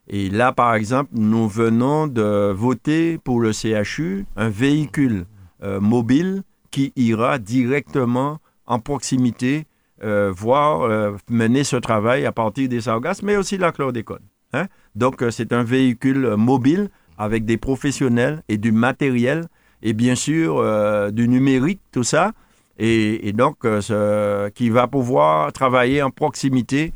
[0.07, 5.25] Et là, par exemple, nous venons de voter pour le CHU un véhicule
[5.63, 9.65] euh, mobile qui ira directement en proximité
[10.05, 10.89] euh, voir
[11.29, 14.23] mener ce travail à partir des sargasses, mais aussi la chlordécone.
[14.53, 14.67] Hein.
[14.95, 19.47] Donc, c'est un véhicule mobile avec des professionnels et du matériel
[19.81, 20.63] et bien sûr
[21.11, 22.31] du numérique, tout ça,
[22.77, 26.93] et, donc euh, qui va pouvoir travailler en proximité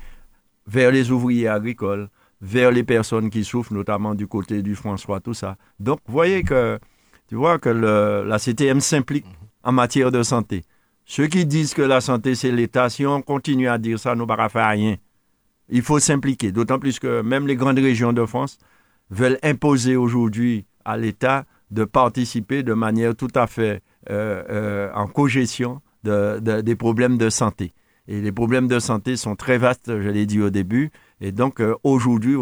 [0.67, 2.09] vers les ouvriers agricoles,
[2.41, 5.57] vers les personnes qui souffrent, notamment du côté du François, tout ça.
[5.79, 6.79] Donc, vous voyez que,
[7.27, 9.25] tu vois que la CTM s'implique
[9.63, 10.63] en matière de santé.
[11.11, 14.27] Ceux qui disent que la santé, c'est l'État, si on continue à dire ça, nous
[14.27, 14.95] ne pas rien.
[15.67, 18.59] Il faut s'impliquer, d'autant plus que même les grandes régions de France
[19.09, 25.07] veulent imposer aujourd'hui à l'État de participer de manière tout à fait euh, euh, en
[25.07, 27.71] cogestion des problèmes de santé.
[28.07, 30.91] Et les problèmes de santé sont très vastes, je l'ai dit au début.
[31.21, 32.35] Et donc, euh, aujourd'hui,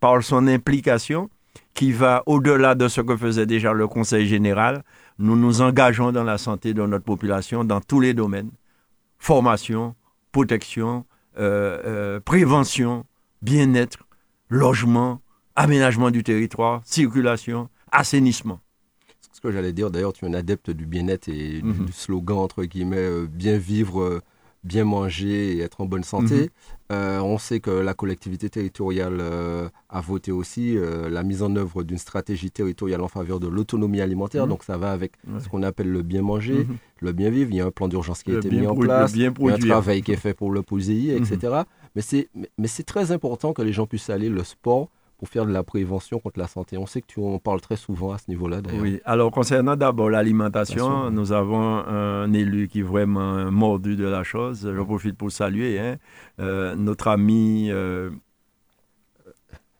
[0.00, 1.30] par son implication,
[1.74, 4.82] qui va au-delà de ce que faisait déjà le Conseil général,
[5.18, 8.50] nous nous engageons dans la santé de notre population dans tous les domaines.
[9.18, 9.94] Formation,
[10.32, 11.06] protection,
[12.24, 13.04] prévention,
[13.42, 13.98] bien-être,
[14.48, 15.20] logement,
[15.56, 18.60] aménagement du territoire, circulation, assainissement
[19.44, 19.90] que j'allais dire.
[19.90, 21.88] D'ailleurs, tu es un adepte du bien-être et du mhm.
[21.92, 24.20] slogan, entre guillemets, euh, bien vivre, euh,
[24.64, 26.34] bien manger et être en bonne santé.
[26.34, 26.48] Mhm.
[26.92, 29.22] Euh, on sait que la collectivité territoriale
[29.88, 30.76] a voté aussi
[31.10, 34.44] la mise en œuvre d'une stratégie territoriale en faveur de l'autonomie alimentaire.
[34.44, 34.50] Mhm.
[34.50, 36.66] Donc, ça va avec ce qu'on appelle le bien manger,
[37.00, 37.50] le bien vivre.
[37.50, 39.30] Il y a un plan d'urgence qui a été mis en place, il y a
[39.30, 41.62] un travail qui est fait pour le POSEI, etc.
[41.94, 42.02] Mais
[42.68, 44.88] c'est très important que les gens puissent aller le sport
[45.24, 46.76] pour faire de la prévention contre la santé.
[46.76, 48.58] On sait que tu en parles très souvent à ce niveau-là.
[48.78, 54.22] Oui, alors concernant d'abord l'alimentation, nous avons un élu qui est vraiment mordu de la
[54.22, 54.70] chose.
[54.70, 55.96] Je profite pour saluer hein,
[56.40, 57.68] euh, notre ami...
[57.70, 58.10] Euh,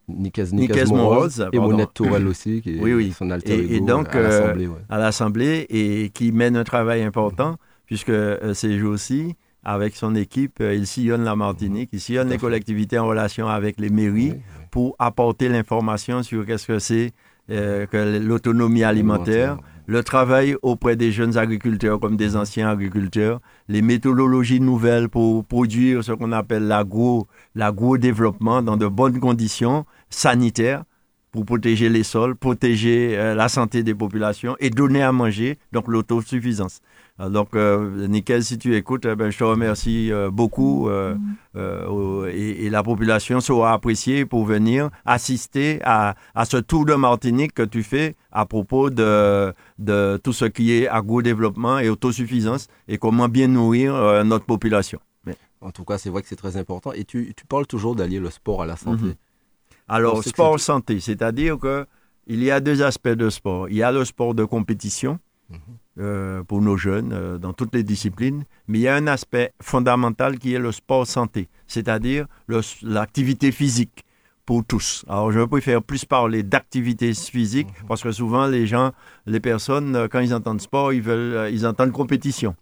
[0.09, 3.13] Moroz, et Monette Tourelle aussi, qui oui, oui.
[3.13, 4.55] son alter et, et donc, euh,
[4.91, 5.67] à l'Assemblée.
[5.71, 8.13] et qui mène un travail important, puisque
[8.53, 13.49] ces jours-ci, avec son équipe, il sillonne la Martinique, il sillonne les collectivités en relation
[13.49, 14.35] avec les mairies
[14.71, 17.13] pour apporter l'information sur qu'est-ce que c'est
[17.51, 23.83] euh, que l'autonomie alimentaire, le travail auprès des jeunes agriculteurs comme des anciens agriculteurs, les
[23.83, 30.85] méthodologies nouvelles pour produire ce qu'on appelle l'agro, l'agro-développement dans de bonnes conditions sanitaires
[31.33, 35.89] pour protéger les sols, protéger euh, la santé des populations et donner à manger, donc
[35.89, 36.81] l'autosuffisance.
[37.19, 42.29] Donc, euh, Nickel, si tu écoutes, eh ben, je te remercie euh, beaucoup mm-hmm.
[42.29, 47.63] et, la population sera appréciée pour venir assister à, à, ce tour de Martinique que
[47.63, 53.29] tu fais à propos de, de tout ce qui est agro-développement et autosuffisance et comment
[53.29, 54.99] bien nourrir notre population.
[55.61, 56.93] En tout cas, c'est vrai que c'est très important.
[56.93, 59.05] Et tu, tu parles toujours d'allier le sport à la santé.
[59.05, 59.17] Mm-hmm.
[59.89, 61.87] Alors, sport santé, c'est-à-dire que
[62.27, 63.69] il y a deux aspects de sport.
[63.69, 65.19] Il y a le sport de compétition
[65.51, 65.59] mhm.
[66.01, 69.53] Euh, pour nos jeunes euh, dans toutes les disciplines, mais il y a un aspect
[69.63, 72.27] fondamental qui est le sport santé, c'est-à-dire
[72.83, 74.05] l'activité physique
[74.45, 75.05] pour tous.
[75.09, 78.91] Alors, je préfère plus parler d'activité physique parce que souvent les gens,
[79.27, 82.57] les personnes, euh, quand ils entendent sport, ils veulent, ils entendent compétition.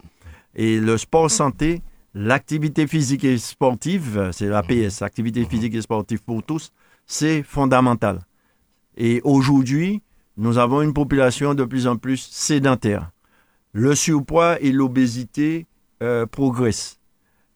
[0.55, 1.81] Et le sport santé,
[2.15, 6.71] l'activité physique et sportive, c'est l'APS, activité physique et sportive pour tous,
[7.07, 8.21] c'est fondamental.
[8.97, 10.03] Et aujourd'hui,
[10.37, 13.11] nous avons une population de plus en plus sédentaire.
[13.73, 15.67] Le surpoids et l'obésité
[16.03, 16.99] euh, progressent.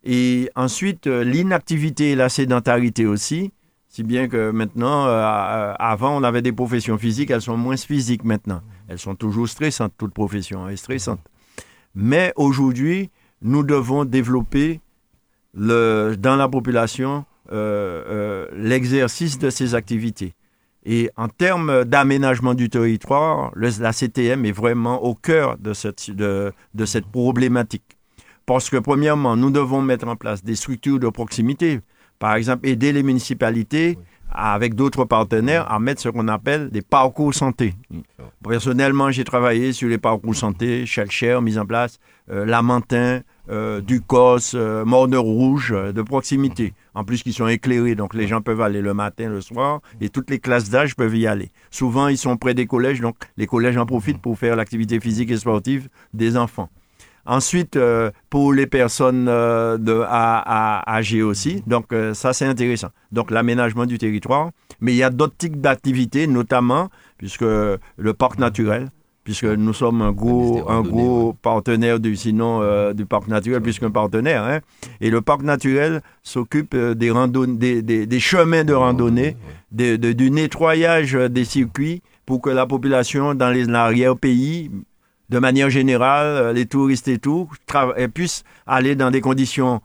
[0.05, 3.53] Et ensuite, euh, l'inactivité et la sédentarité aussi,
[3.97, 8.25] si bien que maintenant, euh, avant, on avait des professions physiques, elles sont moins physiques
[8.25, 8.61] maintenant.
[8.89, 11.21] Elles sont toujours stressantes, toute profession est stressante.
[11.95, 14.81] Mais aujourd'hui, nous devons développer
[15.55, 20.35] le, dans la population euh, euh, l'exercice de ces activités.
[20.89, 26.53] Et en termes d'aménagement du territoire, la CTM est vraiment au cœur de cette, de,
[26.85, 27.99] cette problématique.
[28.47, 31.81] Parce que, premièrement, nous devons mettre en place des structures de proximité.
[32.21, 33.99] Par exemple, aider les municipalités
[34.31, 37.75] avec d'autres partenaires à mettre ce qu'on appelle des parcours santé.
[38.45, 41.99] Personnellement, j'ai travaillé sur les parcours santé, Chelcher, mise en place,
[42.31, 46.75] euh, Lamentin, euh, du COS, euh, Morne Rouge, euh, de proximité.
[46.95, 50.09] En plus, qu'ils sont éclairés, donc les gens peuvent aller le matin, le soir, et
[50.09, 51.51] toutes les classes d'âge peuvent y aller.
[51.71, 55.31] Souvent, ils sont près des collèges, donc les collèges en profitent pour faire l'activité physique
[55.31, 56.69] et sportive des enfants.
[57.25, 57.77] Ensuite,
[58.31, 62.91] pour les personnes de âgées aussi, donc ça c'est intéressant.
[63.11, 68.39] Donc l'aménagement du territoire, mais il y a d'autres types d'activités, notamment puisque le parc
[68.39, 68.91] naturel,
[69.27, 73.77] puisque nous sommes un gros, un gros partenaire du, sinon euh, du parc naturel, plus
[73.81, 74.45] qu'un partenaire.
[74.45, 74.61] Hein.
[75.01, 77.13] Et le parc naturel s'occupe euh, des,
[77.59, 79.37] des, des, des, chemins de randonnée,
[79.73, 84.71] du nettoyage des circuits pour que la population dans les arrière-pays,
[85.29, 87.51] de manière générale, euh, les touristes et tout,
[88.15, 89.81] puissent aller dans des conditions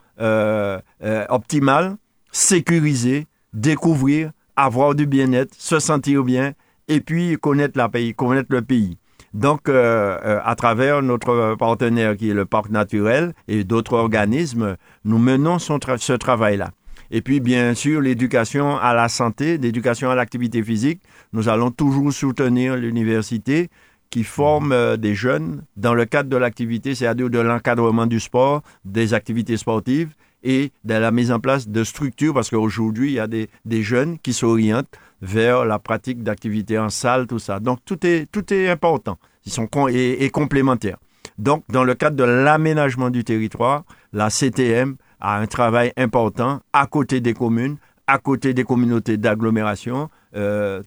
[1.30, 1.98] optimales,
[2.32, 6.54] sécurisées, découvrir, avoir du bien-être, se sentir bien
[6.88, 9.00] et puis connaître, la pays, connaître le pays.
[9.34, 14.76] Donc, euh, euh, à travers notre partenaire qui est le parc naturel et d'autres organismes,
[15.06, 16.72] nous menons ce travail-là.
[17.12, 21.02] Et puis, bien sûr, l'éducation à la santé, l'éducation à l'activité physique.
[21.34, 23.70] Nous allons toujours soutenir l'université
[24.10, 28.62] qui forme euh, des jeunes dans le cadre de l'activité, c'est-à-dire de l'encadrement du sport,
[28.86, 30.14] des activités sportives
[30.44, 33.84] et de la mise en place de structures, parce qu'aujourd'hui, il y a des, des
[33.84, 37.60] jeunes qui s'orientent vers la pratique d'activités en salle, tout ça.
[37.60, 40.32] Donc tout est, important Ils sont et, et.
[41.38, 46.88] Donc dans le cadre de l'aménagement du territoire, la CTM a un travail important à
[46.88, 50.10] côté des communes, à côté des communautés d'agglomération.
[50.36, 50.82] Euh,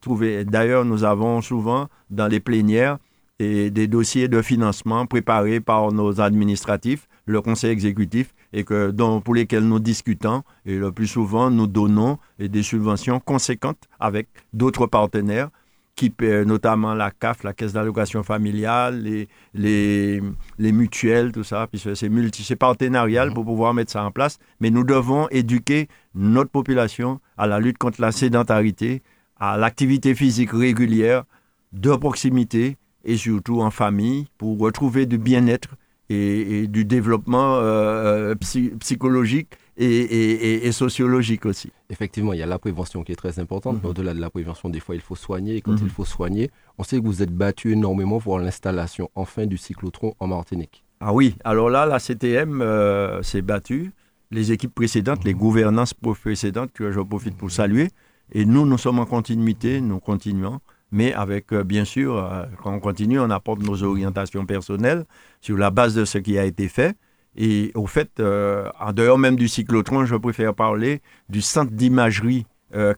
[0.46, 2.98] D'ailleurs, nous avons souvent dans les plénières
[3.38, 9.20] et des dossiers de financement préparés par nos administratifs, le conseil exécutif, et que, dont,
[9.20, 14.86] pour lesquels nous discutons et le plus souvent nous donnons des subventions conséquentes avec d'autres
[14.86, 15.50] partenaires
[15.96, 16.12] qui
[16.46, 20.20] notamment la CAF, la Caisse d'allocation familiale, les, les,
[20.58, 24.38] les, mutuelles, tout ça, puisque c'est partenarial pour pouvoir mettre ça en place.
[24.60, 29.02] Mais nous devons éduquer notre population à la lutte contre la sédentarité,
[29.38, 31.24] à l'activité physique régulière,
[31.72, 35.76] de proximité et surtout en famille pour retrouver du bien-être
[36.10, 41.70] et, du développement euh, euh, psychologique et, sociologique aussi.
[41.90, 43.90] Effectivement, il y a la prévention qui est très importante, mais mhm.
[43.90, 45.56] au-delà de la prévention, des fois, il faut soigner.
[45.56, 45.90] Et quand il mhm.
[45.90, 50.26] faut soigner, on sait que vous êtes battu énormément pour l'installation enfin du cyclotron en
[50.26, 50.84] Martinique.
[51.00, 53.92] Ah oui, alors là, la CTM euh, s'est battue.
[54.30, 55.40] Les équipes précédentes, les mhm.
[55.40, 57.88] gouvernances précédentes, que je profite pour saluer.
[58.32, 60.60] Et nous, nous sommes en continuité, nous continuons
[60.94, 65.04] mais avec, euh, bien sûr, euh, quand on continue, on apporte nos orientations personnelles
[65.44, 66.96] sur la base de ce qui a été fait.
[67.36, 72.46] Et au fait, euh, en dehors même du cyclotron, je préfère parler du centre d'imagerie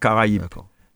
[0.01, 0.41] Caraïbe.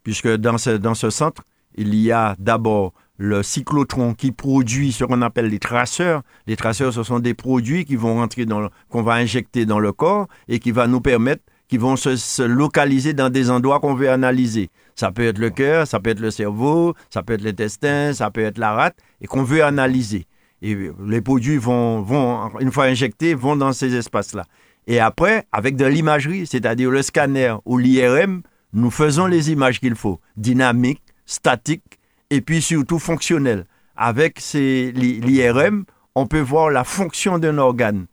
[0.02, 1.44] Puisque dans ce, dans ce centre,
[1.76, 6.24] il y a d'abord le cyclotron qui produit ce qu'on appelle les traceurs.
[6.48, 9.92] Les traceurs, ce sont des produits qui vont rentrer dans qu'on va injecter dans le
[9.92, 14.10] corps et qui va nous permettre qui vont se, localiser dans des endroits qu'on veut
[14.10, 14.70] analyser.
[14.94, 18.30] Ça peut être le cœur, ça peut être le cerveau, ça peut être l'intestin, ça
[18.30, 20.26] peut être la rate, et qu'on veut analyser.
[20.62, 24.46] Et les produits vont, vont, une fois injectés, vont dans ces espaces-là.
[24.88, 28.42] Et après, avec de l'imagerie, c'est-à-dire le scanner ou l'IRM,
[28.74, 32.00] nous faisons les images qu'il faut, dynamiques, statiques,
[32.30, 33.66] et puis surtout fonctionnelles.
[33.96, 35.86] Avec l'IRM,
[36.16, 38.08] on peut voir la fonction d'un organe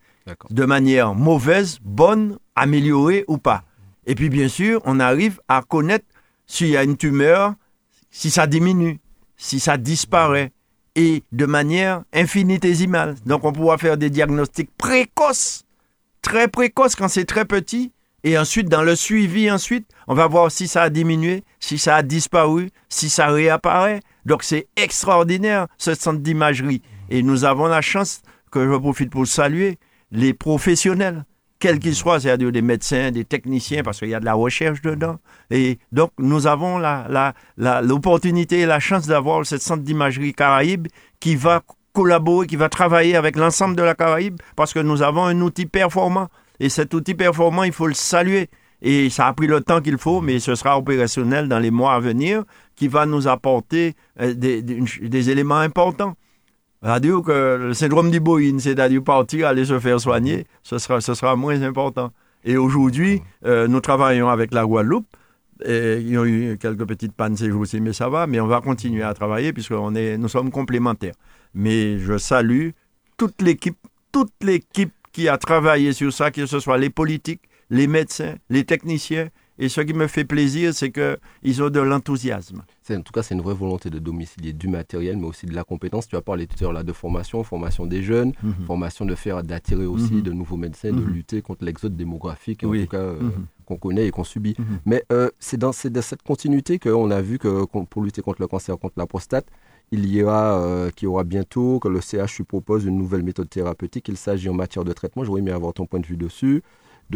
[0.51, 3.65] de manière mauvaise, bonne, améliorée ou pas.
[4.07, 6.05] Et puis bien sûr, on arrive à connaître
[6.47, 7.55] s'il y a une tumeur,
[8.11, 9.01] si ça diminue,
[9.37, 10.53] si ça disparaît,
[10.95, 13.17] et de manière infinitésimale.
[13.27, 15.65] Donc on pourra faire des diagnostics précoces,
[16.23, 17.93] très précoces quand c'est très petit,
[18.25, 21.97] et ensuite dans le suivi ensuite, on va voir si ça a diminué, si ça
[21.97, 24.01] a disparu, si ça réapparaît.
[24.27, 26.83] Donc c'est extraordinaire ce centre d'imagerie.
[27.11, 29.79] Et nous avons la chance, que je profite pour saluer,
[30.11, 31.25] les professionnels,
[31.59, 34.81] quels qu'ils soient, c'est-à-dire des médecins, des techniciens, parce qu'il y a de la recherche
[34.83, 35.19] dedans.
[35.51, 36.81] Et donc, nous avons
[37.57, 40.89] l'opportunité la, et la chance d'avoir ce centre d'imagerie Caraïbe
[41.21, 45.25] qui va collaborer, qui va travailler avec l'ensemble de la Caraïbe, parce que nous avons
[45.25, 46.29] un outil performant.
[46.61, 48.49] Et cet outil performant, il faut le saluer.
[48.81, 51.95] Et ça a pris le temps qu'il faut, mais ce sera opérationnel dans les mois
[51.95, 52.45] à venir,
[52.77, 56.15] qui va nous apporter euh, des éléments importants.
[56.83, 61.35] C'est-à-dire que le syndrome d'Iboïne, c'est-à-dire partir, aller se faire soigner, ce sera, ce sera
[61.37, 62.13] moins important.
[62.45, 65.07] Et aujourd'hui, euh, nous travaillons avec la Guadeloupe.
[65.67, 68.29] Il y a eu quelques petites pannes ces jours-ci, mais ça va.
[68.29, 71.15] Mais on va continuer à travailler puisque est, nous sommes complémentaires.
[71.53, 72.71] Mais je salue
[73.17, 73.77] toute l'équipe,
[74.13, 78.65] toute l'équipe qui a travaillé sur ça, que ce soit les politiques, les médecins, les
[78.65, 82.63] techniciens et ce qui me fait plaisir, c'est qu'ils ont de l'enthousiasme.
[82.91, 85.65] En tout cas, c'est une vraie volonté de domicilier du matériel, mais aussi de la
[85.65, 86.07] compétence.
[86.07, 88.67] Tu as parlé tout à l'heure là, de formation, formation des jeunes, mhm.
[88.67, 90.23] formation de faire, d'attirer aussi mhm.
[90.23, 91.13] de nouveaux médecins, de mhm.
[91.13, 93.31] lutter contre l'exode démographique, en tout cas, euh,
[93.67, 94.55] qu'on connaît et qu'on subit.
[94.87, 98.79] Mais euh, c'est dans, cette continuité qu'on a vu que pour lutter contre le cancer,
[98.79, 99.47] contre la prostate,
[99.91, 103.49] il y aura, euh, qu'il y aura bientôt, que le CHU propose une nouvelle méthode
[103.51, 104.09] thérapeutique.
[104.09, 105.25] Il s'agit en matière de traitement.
[105.25, 106.63] J'aurais aimé avoir ton point de vue dessus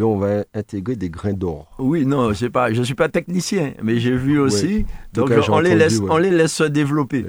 [0.01, 1.69] on va intégrer des grains d'or.
[1.77, 2.45] Oui, non, je
[2.79, 4.85] ne suis pas technicien, mais j'ai vu aussi.
[5.13, 7.25] Donc, on, les laisse, on les laisse se développer.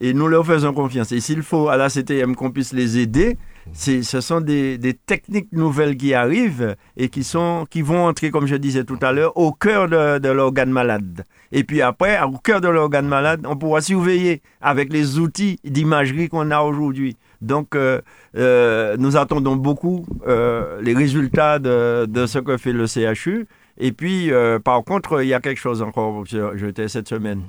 [0.00, 1.12] Eh, et nous leur faisons confiance.
[1.12, 3.36] Et s'il faut à la CTM qu'on puisse les aider,
[3.72, 8.56] ce sont des, techniques nouvelles qui arrivent et qui, sont, qui vont entrer, comme je
[8.56, 11.24] disais tout à l'heure, au cœur de, l'organe malade.
[11.52, 16.28] Et puis après, au cœur de l'organe malade, on pourra surveiller avec les outils d'imagerie
[16.28, 17.16] qu'on a aujourd'hui.
[17.40, 18.00] Donc, euh,
[18.36, 23.46] euh, nous attendons beaucoup euh, les résultats de, ce que fait le CHU.
[23.78, 24.30] Et puis,
[24.64, 26.24] par contre, il y a quelque chose encore.
[26.26, 27.42] J'étais cette semaine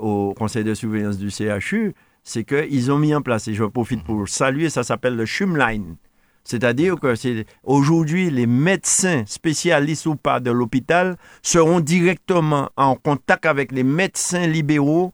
[0.00, 1.94] au conseil de surveillance du CHU
[2.24, 5.96] c'est qu'ils ont mis en place, et je profite pour saluer, ça s'appelle le Shumline.
[6.44, 13.46] C'est-à-dire que c'est aujourd'hui les médecins spécialistes ou pas de l'hôpital seront directement en contact
[13.46, 15.12] avec les médecins libéraux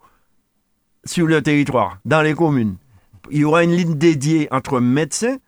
[1.05, 2.77] sur le territoire, dans les communes.
[3.31, 5.39] Il y aura une ligne dédiée entre médecins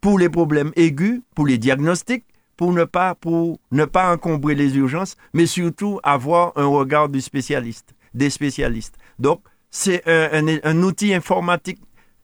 [0.00, 2.24] pour les problèmes aigus, pour les diagnostics,
[2.56, 7.20] pour ne pas, pour ne pas encombrer les urgences, mais surtout avoir un regard du
[7.20, 8.96] spécialiste, des spécialistes.
[9.18, 11.78] Donc, c'est un, outil informatique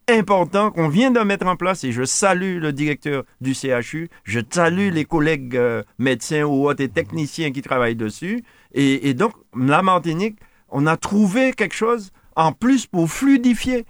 [0.09, 4.41] important qu'on vient de mettre en place et je salue le directeur du CHU, je
[4.49, 8.45] salue les collègues euh, médecins ou autres techniciens qui travaillent dessus.
[8.73, 10.39] Et, donc, la Martinique,
[10.69, 13.87] on a trouvé quelque chose en plus pour fluidifier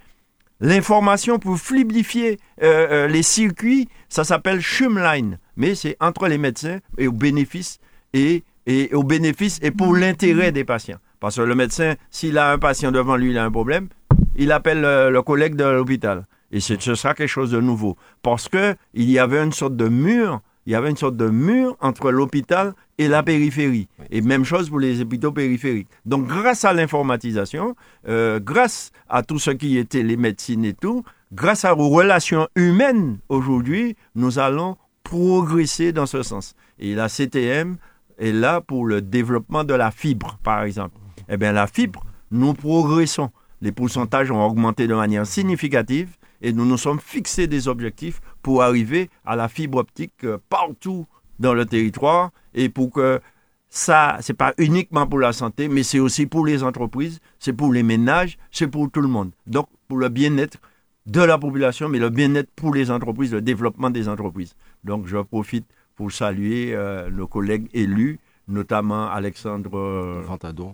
[0.59, 3.87] l'information, pour fluidifier euh, euh, les circuits.
[4.09, 7.79] Ça s'appelle Shumline, mais c'est entre les médecins et au bénéfice
[8.13, 10.99] et, et au bénéfice et pour l'intérêt des patients.
[11.19, 13.87] Parce que le médecin, s'il a un patient devant lui, il a un problème,
[14.35, 16.25] il appelle le, collègue de l'hôpital.
[16.51, 17.97] Et ce sera quelque chose de nouveau.
[18.21, 21.77] Parce qu'il y avait une sorte de mur, il y avait une sorte de mur
[21.79, 23.87] entre l'hôpital et la périphérie.
[24.09, 25.87] Et même chose pour les hôpitaux périphériques.
[26.05, 27.75] Donc, grâce à l'informatisation,
[28.07, 31.03] euh, grâce à tout ce qui était les médecines et tout,
[31.33, 36.55] grâce aux relations humaines aujourd'hui, nous allons progresser dans ce sens.
[36.79, 37.77] Et la CTM
[38.17, 40.97] est là pour le développement de la fibre, par exemple
[41.29, 43.29] eh bien la fibre, nous progressons.
[43.61, 48.63] Les pourcentages ont augmenté de manière significative et nous nous sommes fixés des objectifs pour
[48.63, 51.05] arriver à la fibre optique euh, partout
[51.39, 53.19] dans le territoire et pour que
[53.69, 57.73] ça, c'est pas uniquement pour la santé, mais c'est aussi pour les entreprises, c'est pour
[57.73, 59.31] les ménages, c'est pour tout le monde.
[59.47, 60.59] Donc, pour le bien-être
[61.05, 64.55] de la population, mais le bien-être pour les entreprises, le développement des entreprises.
[64.85, 65.65] Donc, je profite
[65.95, 70.21] pour saluer euh, nos collègues élus notamment Alexandre euh,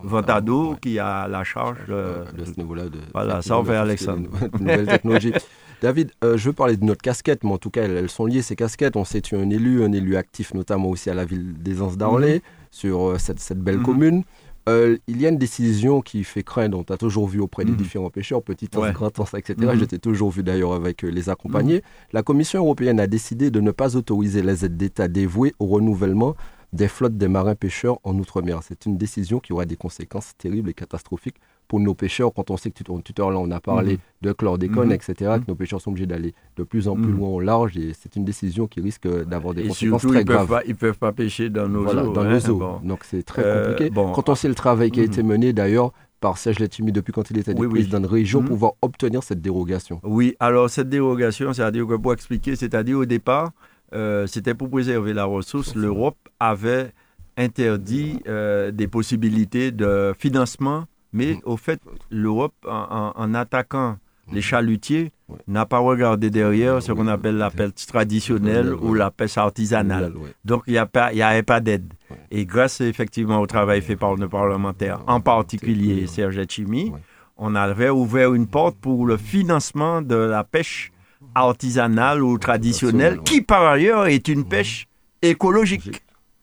[0.03, 2.84] Ventado, qui a la charge de, ce niveau-là.
[3.13, 4.30] voilà, ça on fait Alexandre.
[4.59, 5.34] Nouvelle technologie.
[5.82, 8.43] David, euh, je veux parler de notre casquette, mais en tout cas, elles, sont liées,
[8.43, 8.95] ces casquettes.
[8.95, 11.82] On sait tu es un élu, un élu actif, notamment aussi à la ville des
[11.82, 12.41] Anses d'Arlay, mhm.
[12.69, 13.84] sur euh, cette, belle mhm.
[13.84, 14.24] commune.
[14.69, 17.72] Euh, il y a une décision qui fait craindre, on t'a toujours vu auprès des
[17.72, 18.91] différents pêcheurs, petit ouais.
[18.93, 19.55] grand temps, etc.
[19.74, 21.82] Je t'ai toujours vu d'ailleurs avec les accompagnés.
[22.13, 26.36] La Commission européenne a décidé de ne pas autoriser les aides d'État dévouées au renouvellement
[26.74, 28.59] des flottes des marins pêcheurs en Outre-mer.
[28.63, 31.38] C'est une décision qui aura des conséquences terribles et catastrophiques
[31.72, 32.93] pour nos pêcheurs, quand on sait que tout,
[33.24, 33.99] à l'heure, on a parlé mhm.
[34.24, 34.91] de chlordécone, mhm.
[34.91, 37.17] etc., que nos pêcheurs sont obligés d'aller de plus en plus mhm.
[37.17, 40.49] loin au large, et c'est une décision qui risque d'avoir des conséquences très ils graves.
[40.49, 42.11] Peuvent ils ne peuvent pas pêcher dans nos eaux.
[42.11, 42.80] Dans nos eaux.
[42.84, 43.89] Donc c'est très euh, compliqué.
[43.93, 47.32] Quand on sait le travail qui a été mené, d'ailleurs, par Serge Letimi depuis quand
[47.32, 50.01] il était oui, président de région, pouvoir obtenir cette dérogation.
[50.03, 53.51] Oui, alors cette dérogation, c'est-à-dire que pour expliquer, c'est-à-dire au départ,
[53.93, 56.91] euh, c'était pour préserver la ressource, l'Europe avait
[57.37, 63.97] interdit euh, des possibilités de financement mais au fait, l'Europe, en, attaquant
[64.31, 65.11] les chalutiers,
[65.47, 70.13] n'a pas regardé derrière ce qu'on appelle la pêche traditionnelle ou la pêche artisanale.
[70.45, 71.93] Donc, il n'y avait pas d'aide.
[72.29, 76.93] Et grâce effectivement au travail fait par nos parlementaires, en particulier Serge Chimi,
[77.37, 80.91] on avait ouvert une porte pour le financement de la pêche
[81.36, 84.88] artisanale ou traditionnelle, qui par ailleurs est une pêche
[85.21, 86.01] écologique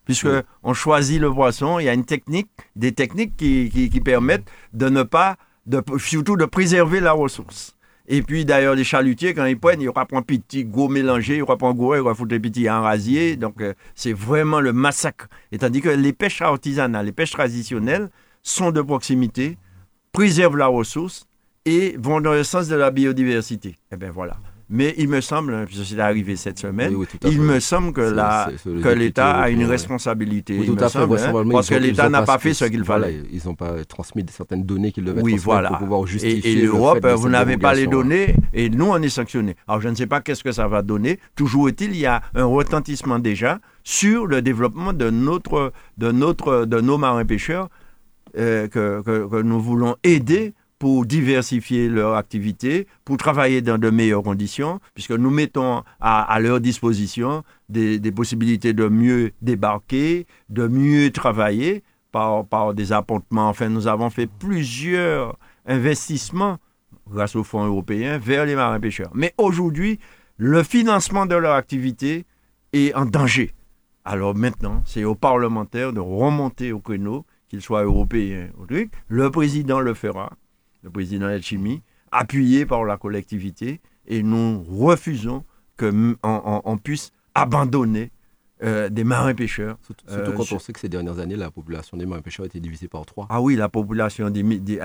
[0.09, 0.29] puisque
[0.63, 1.79] on choisit le poisson.
[1.79, 5.37] Il y a une technique, des techniques qui, qui, permettent de ne pas,
[5.67, 7.77] de, surtout de préserver la ressource.
[8.11, 11.45] Et puis d'ailleurs, les chalutiers, quand ils prennent, ils pas un petit go mélangé, ils
[11.45, 13.37] pas un gros, ils foutre des petits rasier.
[13.37, 15.29] Donc euh, c'est vraiment le massacre.
[15.53, 18.09] Et tandis que les pêches artisanales, les pêches traditionnelles
[18.43, 19.59] sont de proximité,
[20.13, 21.27] préservent la ressource
[21.67, 23.77] et vont dans le sens de la biodiversité.
[23.93, 24.39] Eh bien voilà.
[24.71, 26.95] Mais il me semble, hein, puisque c'est arrivé cette semaine,
[27.25, 30.59] il me semble que, que l'État a une responsabilité.
[30.67, 31.09] tout hein,
[31.51, 33.23] parce que l'État n'a pas fait ce qu'il fallait.
[33.33, 35.71] Ils n'ont pas transmis certaines données qu'ils devaient oui, voilà.
[35.71, 36.53] pour pouvoir justifier.
[36.53, 39.57] Et, et l'Europe, vous n'avez pas les données et nous, on est sanctionnés.
[39.67, 41.19] Alors, je ne sais pas qu'est-ce que ça va donner.
[41.35, 46.67] Toujours est-il, il y a un retentissement déjà sur le développement de, notre, de, notre,
[46.67, 47.69] de nos marins-pêcheurs
[48.37, 53.91] euh, que, que, que nous voulons aider pour diversifier leur activité, pour travailler dans de
[53.91, 61.11] meilleures conditions, puisque nous mettons à, leur disposition des, possibilités de mieux débarquer, de mieux
[61.11, 63.49] travailler par, des appontements.
[63.49, 66.59] Enfin, nous avons fait plusieurs investissements
[67.11, 69.11] grâce aux fonds européens vers les marins pêcheurs.
[69.15, 69.99] Mais aujourd'hui,
[70.37, 72.25] le financement de leur activité
[72.73, 73.55] est en danger.
[74.05, 78.93] Alors maintenant, c'est aux parlementaires de remonter au créneau, qu'ils soient européens ou truc.
[79.09, 80.31] Le président le fera
[80.83, 85.45] le président Chimie, appuyé par la collectivité, et nous refusons
[85.79, 88.11] qu'on on, puisse abandonner
[88.63, 89.77] euh, des marins pêcheurs.
[89.83, 92.47] Surtout, euh, quand on sait que ces dernières années, la population des marins pêcheurs a
[92.47, 93.27] été divisée par trois.
[93.31, 94.81] Ah oui, la population a, diminué.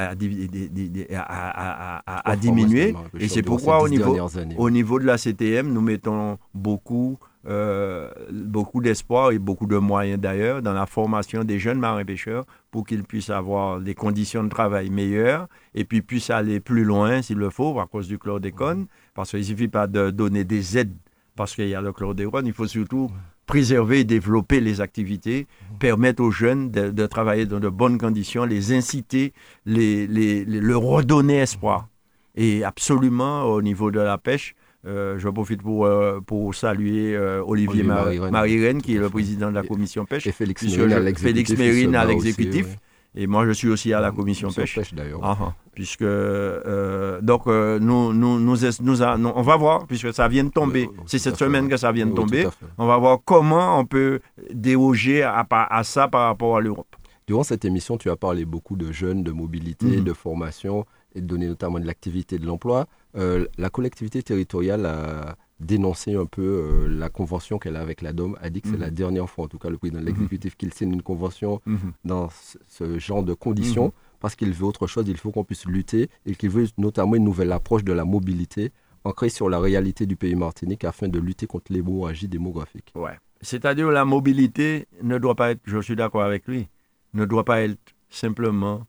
[3.20, 4.16] Et c'est pourquoi au niveau,
[4.58, 10.20] au niveau de la CTM, nous mettons beaucoup euh, beaucoup d'espoir et beaucoup de moyens
[10.20, 14.90] d'ailleurs dans la formation des jeunes marins-pêcheurs pour qu'ils puissent avoir des conditions de travail
[14.90, 18.88] meilleures et puis puissent aller plus loin s'il le faut à cause du chlordécone.
[19.14, 20.96] Parce qu'il ne suffit pas de donner des aides
[21.36, 23.10] parce qu'il y a le chlordécone, il faut surtout
[23.46, 25.48] préserver et développer les activités,
[25.80, 29.34] permettre aux jeunes de, travailler dans de bonnes conditions, les inciter,
[29.66, 31.88] les, les, leur redonner espoir.
[32.36, 34.56] Et absolument, au niveau de la pêche,
[34.86, 39.56] euh, je profite pour, euh, pour saluer euh, Olivier, Marie-Reine, qui est le président de
[39.56, 40.28] la commission pêche.
[40.28, 42.78] Et Félix Mérine à l'exécutif.
[43.16, 44.94] Et moi, je suis aussi à la commission pêche.
[44.94, 45.20] d'ailleurs.
[45.24, 45.54] Ah, ah.
[45.74, 50.90] puisque donc nous, nous, nous, nous, on va voir puisque ça vient de tomber.
[51.06, 52.48] C'est cette semaine que ça vient de tomber.
[52.78, 54.20] On va voir comment on peut
[54.52, 56.96] déroger à, à ça par rapport à l'Europe.
[57.26, 60.04] Durant cette émission, tu as parlé beaucoup de jeunes, de mobilité, mhm.
[60.04, 62.88] de formation et de donner notamment de l'activité de l'emploi.
[63.16, 68.12] Euh, la collectivité territoriale a dénoncé un peu euh, la convention qu'elle a avec la
[68.14, 68.94] DOM, a dit que c'est la mhm.
[68.94, 70.10] dernière fois, en tout cas le président de mhm.
[70.10, 71.94] l'exécutif, qu'il signe une convention mhm.
[72.06, 72.30] dans
[72.68, 76.36] ce genre de conditions, parce qu'il veut autre chose, il faut qu'on puisse lutter, et
[76.36, 78.72] qu'il veut notamment une nouvelle approche de la mobilité
[79.04, 82.94] ancrée sur la réalité du pays martinique afin de lutter contre l'hémorragie démographique.
[82.96, 83.18] Ouais.
[83.42, 86.70] C'est-à-dire la mobilité ne doit pas être, je suis d'accord avec lui,
[87.14, 87.78] ne doit pas être
[88.10, 88.88] simplement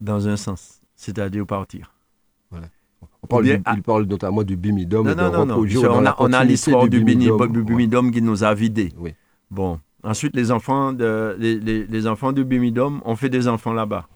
[0.00, 1.94] dans un sens, c'est-à-dire partir.
[3.30, 5.06] Il parle notamment du bimidum.
[5.06, 8.92] Non, non, non, On a, on a l'histoire du, bimidum, qui nous a vidés.
[8.98, 9.14] Oui.
[9.50, 9.78] Bon.
[10.02, 14.06] Ensuite, les enfants, de, les, les, enfants du bimidum ont fait des enfants là-bas.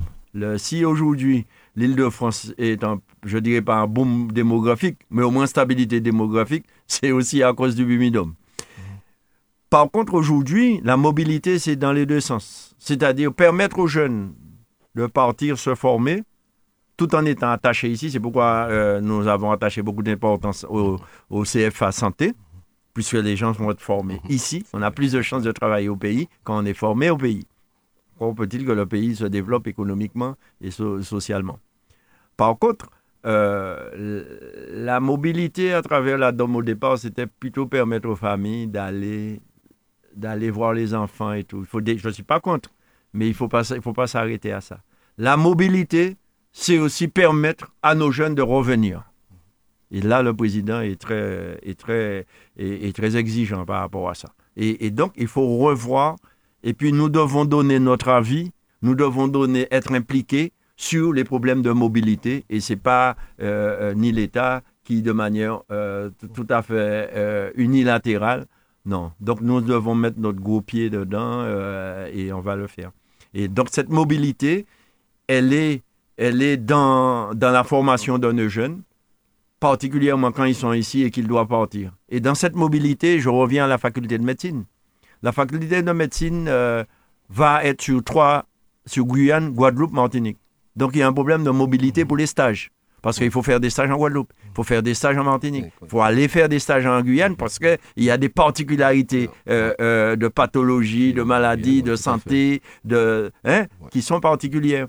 [0.59, 5.31] si aujourd'hui, l'île de France est, un, je dirais pas un boom démographique, mais au
[5.31, 8.35] moins stabilité démographique, c'est aussi à cause du bimidum.
[9.71, 12.75] Par contre, aujourd'hui, la mobilité, c'est dans les deux sens.
[12.79, 14.33] C'est-à-dire permettre aux jeunes
[14.95, 16.23] de partir se former
[16.99, 18.11] tout en étant attaché ici.
[18.11, 20.99] C'est pourquoi euh, nous avons attaché beaucoup d'importance au,
[21.31, 22.35] au, CFA Santé,
[22.93, 24.31] puisque les gens vont être formés mhm.
[24.31, 24.67] ici.
[24.75, 27.47] On a plus de chances de travailler au pays quand on est formé au pays.
[28.19, 31.61] Comment peut-il que le pays se développe économiquement et socialement?
[32.37, 32.91] Par contre,
[33.25, 34.25] euh,
[34.73, 39.41] la mobilité à travers la DOM au départ, c'était plutôt permettre aux familles d'aller
[40.17, 41.61] d'aller voir les enfants et tout.
[41.61, 42.71] Il faut je ne suis pas contre,
[43.13, 44.81] mais il ne faut pas, il faut pas s'arrêter à ça.
[45.17, 46.17] La mobilité,
[46.61, 49.05] c'est aussi permettre à nos jeunes de revenir.
[49.93, 52.27] Et là, le président est très, est très,
[52.59, 54.31] est, très exigeant par rapport à ça.
[54.57, 56.17] Et, donc, il faut revoir.
[56.65, 58.51] Et puis, nous devons donner notre avis.
[58.83, 62.45] Nous devons donner, être impliqués sur les problèmes de mobilité.
[62.51, 68.47] Et c'est pas euh, euh, ni l'État qui, de manière euh, tout à fait unilatérale,
[68.85, 69.13] non.
[69.21, 71.47] Donc nous devons mettre notre gros pied dedans
[72.13, 72.91] et on va le faire.
[73.33, 74.67] Et donc cette mobilité,
[75.29, 75.83] elle est,
[76.19, 78.83] elle est dans, dans la formation d'un jeune,
[79.61, 81.93] particulièrement quand ils sont ici et qu'ils doivent partir.
[82.11, 84.65] Et dans cette mobilité, je reviens à la faculté de médecine.
[85.23, 86.51] La faculté de médecine
[87.29, 88.47] va être sur trois,
[88.87, 90.39] sur Guyane, Guadeloupe, Martinique.
[90.77, 92.71] Donc il y a un problème de mobilité pour les stages.
[93.01, 95.67] Parce qu'il faut faire des stages en Guadeloupe, il faut faire des stages en Martinique,
[95.83, 99.73] il faut aller faire des stages en Guyane parce qu'il y a des particularités euh,
[99.81, 104.89] euh, de pathologie, de maladie, de santé, de, hein, qui sont particulières.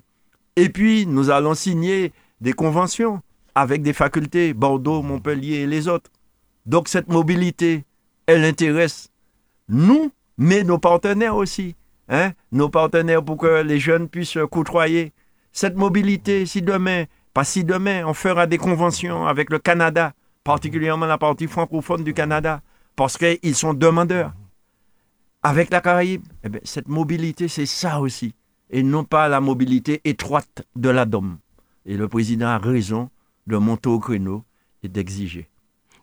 [0.55, 3.21] Et puis, nous allons signer des conventions
[3.55, 6.09] avec des facultés, Bordeaux, Montpellier et les autres.
[6.65, 7.85] Donc cette mobilité,
[8.25, 9.09] elle intéresse
[9.67, 11.75] nous, mais nos partenaires aussi.
[12.07, 12.31] Hein?
[12.51, 15.13] Nos partenaires pour que les jeunes puissent côtoyer
[15.51, 21.05] cette mobilité, si demain, pas si demain, on fera des conventions avec le Canada, particulièrement
[21.05, 22.61] la partie francophone du Canada,
[22.95, 24.33] parce qu'ils sont demandeurs.
[25.41, 28.33] Avec la Caraïbe, eh bien, cette mobilité, c'est ça aussi,
[28.69, 31.37] et non pas la mobilité étroite de la DOM.
[31.85, 33.09] Et le président a raison
[33.47, 34.43] de monter au créneau
[34.83, 35.49] et d'exiger.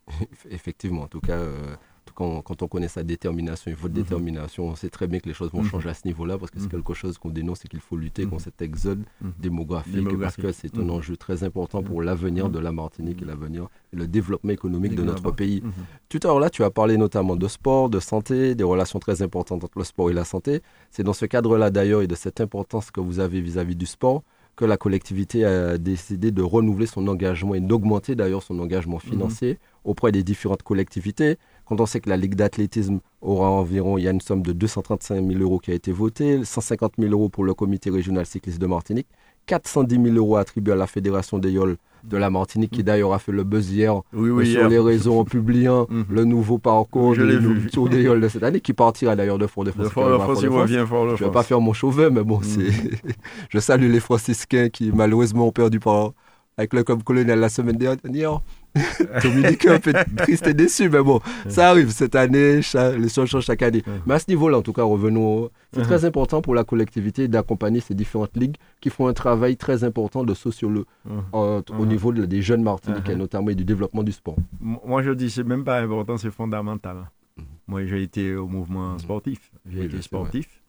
[0.51, 1.77] Effectivement, en tout cas, euh,
[2.17, 4.03] quand, on connaît sa détermination et votre mhm.
[4.03, 5.69] détermination, on sait très bien que les choses vont mhm.
[5.69, 6.71] changer à ce niveau-là parce que c'est mhm.
[6.71, 9.03] quelque chose qu'on dénonce et qu'il faut lutter contre cet exode
[9.39, 13.69] démographique, parce que c'est un enjeu très important pour l'avenir de la Martinique et l'avenir
[13.93, 15.63] le développement économique de notre pays.
[16.09, 19.21] Tout à l'heure là, tu as parlé notamment de sport, de santé, des relations très
[19.23, 20.63] importantes entre le sport et la santé.
[20.91, 23.77] C'est dans ce cadre-là d'ailleurs et de cette importance que vous avez vis à -vis
[23.77, 24.23] du sport
[24.57, 29.59] que la collectivité a décidé de renouveler son engagement et d'augmenter d'ailleurs son engagement financier
[29.85, 31.37] auprès des différentes collectivités.
[31.67, 34.53] Quand on sait que la Ligue d'athlétisme aura environ, il y a une somme de
[34.53, 38.61] 235 000 euros qui a été votée, 150 000 euros pour le comité régional cycliste
[38.61, 39.09] de Martinique,
[39.47, 43.19] 410 000 euros attribués à la Fédération des Yoles de la Martinique, qui d'ailleurs a
[43.19, 46.05] fait le buzz hier sur les réseaux en publiant mhm.
[46.09, 49.65] le nouveau parcours du Tour des Yoles de cette année, qui partira d'ailleurs de Fort
[49.65, 49.89] de France.
[49.93, 52.71] je ne vais pas faire mon chauvet, mais bon, mhm.
[53.51, 56.13] je salue les franciscains qui malheureusement ont perdu par
[56.59, 58.41] avec le club colonial la semaine dernière.
[59.23, 63.45] Dominique un peu triste et déçu, mais bon, ça arrive cette année, les choses changent
[63.45, 63.83] chaque année.
[64.07, 65.49] Mais à ce niveau-là, en tout cas, revenons.
[65.73, 69.85] C'est très important pour la collectivité d'accompagner ces différentes ligues qui font un travail très
[69.85, 70.85] important de sociologue
[71.33, 74.37] au niveau des jeunes Martiniquais, notamment et du développement du sport.
[74.61, 76.97] Moi, je dis, c'est même pas important, c'est fondamental.
[77.37, 77.45] Mhm.
[77.69, 78.99] Moi, j'ai été au mouvement mhm.
[78.99, 79.51] sportif.
[79.71, 80.63] J'ai été sportif.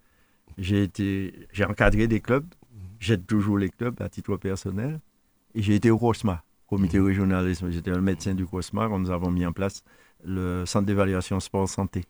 [0.58, 2.46] J'ai été, j'ai encadré des clubs.
[2.46, 2.80] Mhm.
[3.00, 5.00] J'aide toujours les clubs à titre personnel.
[5.60, 7.52] J'ai été au COSMA, comité régional.
[7.70, 9.84] J'étais le médecin du COSMA quand nous avons mis en place
[10.24, 12.04] le centre d'évaluation sport-santé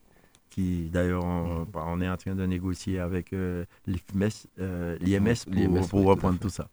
[0.50, 4.98] qui d'ailleurs on, est en train de négocier avec euh, l'IMS euh,
[5.88, 6.68] pour, reprendre tout ça.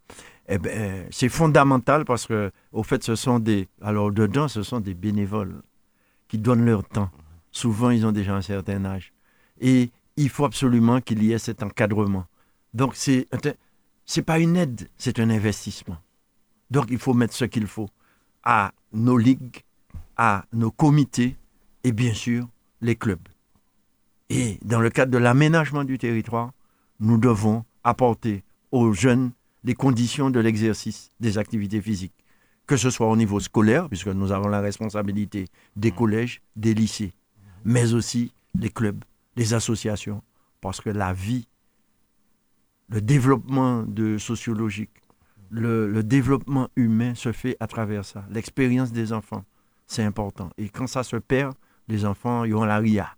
[0.49, 4.81] Eh ben, c'est fondamental parce que au fait ce sont des alors dedans ce sont
[4.81, 5.61] des bénévoles
[6.29, 7.11] qui donnent leur temps.
[7.51, 9.13] Souvent ils ont déjà un certain âge
[9.61, 12.25] et il faut absolument qu'il y ait cet encadrement.
[12.73, 13.29] Donc c'est
[14.07, 15.99] c'est pas une aide, c'est un investissement.
[16.75, 17.89] Donc il faut mettre ce qu'il faut
[18.43, 19.63] à nos ligues,
[20.17, 21.37] à nos comités
[21.85, 22.49] et bien sûr
[22.81, 23.29] les clubs.
[24.29, 26.51] Et dans le cadre de l'aménagement du territoire,
[26.99, 29.31] nous devons apporter aux jeunes
[29.63, 32.25] les conditions de l'exercice des activités physiques,
[32.67, 35.47] que ce soit au niveau scolaire, puisque nous avons la responsabilité
[35.77, 37.15] des collèges, des lycées,
[37.65, 39.05] mais aussi les clubs,
[39.37, 40.25] les associations,
[40.61, 41.47] parce que la vie,
[42.89, 45.04] le développement de sociologique,
[45.55, 48.25] le, développement humain se fait à travers ça.
[48.31, 49.45] L'expérience des enfants,
[49.87, 50.51] c'est important.
[50.59, 51.55] Et quand ça se perd,
[51.89, 53.09] les enfants, ils ont la RIA.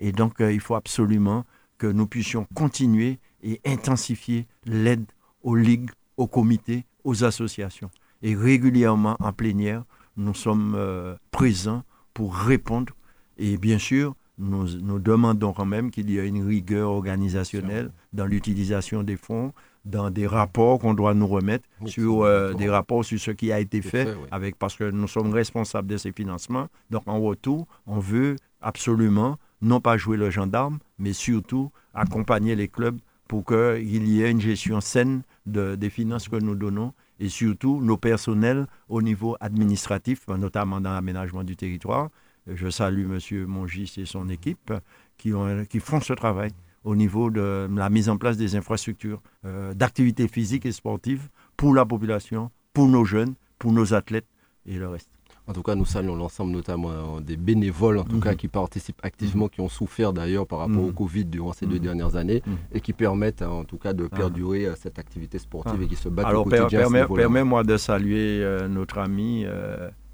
[0.00, 1.44] Et donc, euh, il faut absolument
[1.76, 5.04] que nous puissions continuer et intensifier l'aide
[5.42, 7.90] aux ligues, aux comités, aux associations.
[8.22, 9.84] Et régulièrement, en plénière,
[10.16, 12.94] nous sommes euh, présents pour répondre.
[13.36, 18.26] Et bien sûr, nous, nous demandons quand même qu'il y ait une rigueur organisationnelle dans
[18.26, 19.52] l'utilisation des fonds,
[19.84, 23.60] dans des rapports qu'on doit nous remettre sur euh, des rapports sur ce qui a
[23.60, 26.68] été fait, avec parce que nous sommes responsables de ces financements.
[26.90, 32.68] Donc en retour, on veut absolument non pas jouer le gendarme, mais surtout accompagner les
[32.68, 32.98] clubs
[33.28, 37.80] pour qu'il y ait une gestion saine de, des finances que nous donnons et surtout
[37.82, 42.10] nos personnels au niveau administratif, notamment dans l'aménagement du territoire.
[42.46, 43.44] Je salue M.
[43.46, 44.72] Mongis et son équipe
[45.18, 46.50] qui, ont, qui font ce travail
[46.88, 51.74] au niveau de la mise en place des infrastructures euh, d'activités physiques et sportives pour
[51.74, 54.24] la population, pour nos jeunes, pour nos athlètes
[54.64, 55.10] et le reste.
[55.46, 58.36] En tout cas, nous saluons l'ensemble notamment euh, des bénévoles, en tout cas, mhm.
[58.36, 59.50] qui participent activement, mhm.
[59.50, 60.94] qui ont souffert d'ailleurs par rapport au mhm.
[60.94, 64.16] Covid durant ces deux dernières années et qui permettent en tout cas de ah.
[64.16, 65.84] perdurer euh, cette activité sportive ah.
[65.84, 66.86] et qui se battent au quotidien.
[66.90, 69.44] Alors, permets-moi de saluer notre ami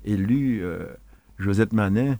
[0.04, 0.64] élu
[1.38, 2.18] Josette Manet,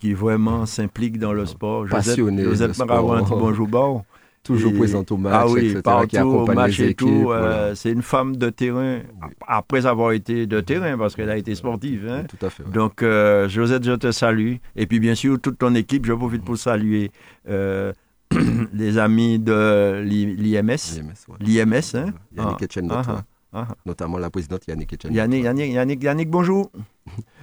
[0.00, 1.86] qui, vraiment s'implique dans le sport.
[1.86, 4.02] Passionné Josette, Josette bonjour, bon.
[4.42, 7.30] Toujours présente au match, ah oui, partout, au match et tout.
[7.30, 9.00] Euh, c'est une femme de terrain,
[9.46, 12.08] après avoir été de terrain, parce qu'elle a été sportive.
[12.08, 12.24] Hein.
[12.24, 12.62] Tout à fait.
[12.70, 14.54] Donc, euh, Josette, je te salue.
[14.76, 17.10] Et puis, bien sûr, toute ton équipe, je profite pour saluer
[17.50, 17.92] euh,
[18.72, 21.02] les amis de l'IMS.
[21.40, 22.06] L'IMS, hein.
[22.34, 23.22] Yannick Etienne, ah,
[23.52, 25.12] ah, notamment la présidente Yannick Etienne.
[25.12, 26.70] Yannick, Yannick, Yannick, bonjour.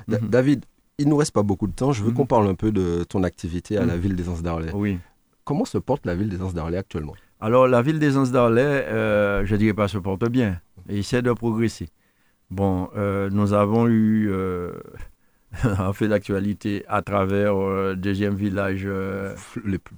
[0.07, 0.65] David,
[0.99, 1.91] il nous reste pas beaucoup de temps.
[1.91, 2.15] Je veux mhm.
[2.15, 4.01] qu'on parle un peu de ton activité à la mhm.
[4.01, 4.71] ville des Anses d'Arlay.
[4.73, 4.97] Oui.
[5.43, 7.13] Comment se porte la ville des Anses d'Arlay actuellement?
[7.39, 10.59] Alors, la ville des Anses d'Arlay, euh, je ne dirais pas se porte bien.
[10.89, 11.89] Et essaie de progresser.
[12.49, 14.71] Bon, euh, nous avons eu euh,
[15.63, 18.87] un fait d'actualité à travers le deuxième village.
[19.65, 19.95] les plus,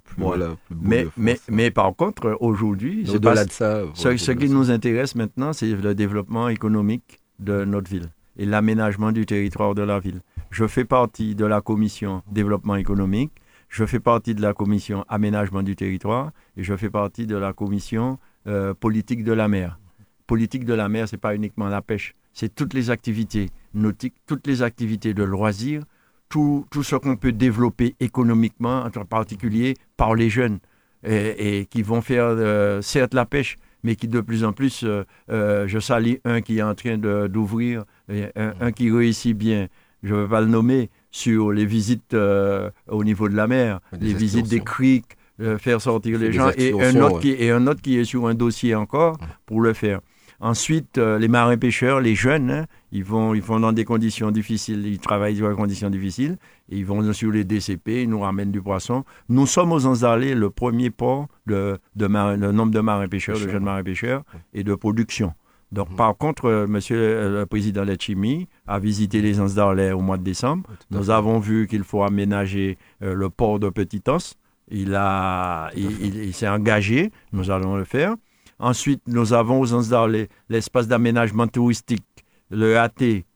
[0.82, 6.50] mais, mais, mais, par contre, aujourd'hui, ce, ce qui nous intéresse maintenant, c'est le développement
[6.50, 10.22] économique de notre ville et l'aménagement du territoire de la ville.
[10.52, 13.32] Je fais partie de la commission développement économique,
[13.70, 17.54] je fais partie de la commission aménagement du territoire et je fais partie de la
[17.54, 19.80] commission euh, politique de la mer.
[20.26, 24.16] Politique de la mer, ce n'est pas uniquement la pêche, c'est toutes les activités nautiques,
[24.26, 25.84] toutes les activités de loisirs,
[26.30, 30.60] tout, tout ce qu'on peut développer économiquement, en particulier par les jeunes,
[31.04, 35.68] et, qui vont faire euh, certes la pêche, mais qui de plus en plus, euh,
[35.68, 39.68] je salue un qui est en train d'ouvrir, un, qui réussit bien,
[40.04, 43.80] je ne vais pas le nommer, sur les visites euh, au niveau de la mer,
[44.00, 47.66] les visites des criques, euh, faire sortir les gens, et un, autre qui, et un
[47.68, 50.02] autre qui est sur un dossier encore pour le faire.
[50.42, 54.86] Ensuite, euh, les marins-pêcheurs, les jeunes, hein, ils, vont, ils vont dans des conditions difficiles,
[54.88, 56.38] ils travaillent dans des conditions difficiles,
[56.70, 59.04] et ils vont sur les DCP, ils nous ramènent du poisson.
[59.28, 63.64] Nous sommes aux Anzalés le premier port de, de le nombre de marins-pêcheurs, de jeunes
[63.64, 64.24] marins-pêcheurs,
[64.54, 65.34] et de production.
[65.72, 65.96] Donc, mhm.
[65.96, 66.52] par contre, M.
[66.52, 70.70] Euh, monsieur euh, le président Lechimi a visité les Anses d'Arlay au mois de décembre.
[70.92, 74.36] Nous avons vu qu'il faut aménager euh, le port de Petit-Anse.
[74.72, 78.14] Il, a, il, s'est engagé, nous allons le faire.
[78.60, 82.04] Ensuite, nous avons aux Anses d'Arlay l'espace d'aménagement touristique
[82.52, 82.92] le AT,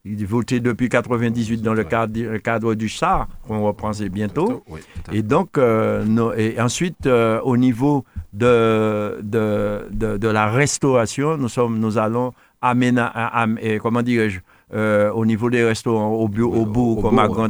[0.05, 4.63] il voté depuis 98 dans le cadre, cadre du SAR, qu'on reprend bientôt.
[5.11, 11.77] et donc, euh, et ensuite, euh, au niveau de, de, de, la restauration, nous, sommes,
[11.77, 14.39] nous allons aménager, comment dirais-je,
[14.73, 17.49] euh, au niveau des restaurants au, au bout comme à grand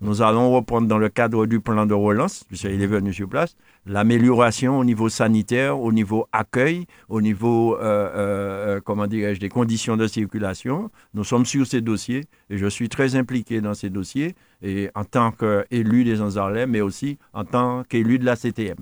[0.00, 3.56] nous allons reprendre dans le cadre du plan de relance, puisqu'il est venu sur place,
[3.86, 7.80] l'amélioration au niveau sanitaire, au niveau accueil, au niveau, euh,
[8.14, 10.90] euh, comment dirais-je, des conditions de circulation.
[11.14, 15.04] Nous sommes sur ces dossiers et je suis très impliqué dans ces dossiers et en
[15.04, 18.76] tant qu'élu des Anzarlais, mais aussi en tant qu'élu de la CTM.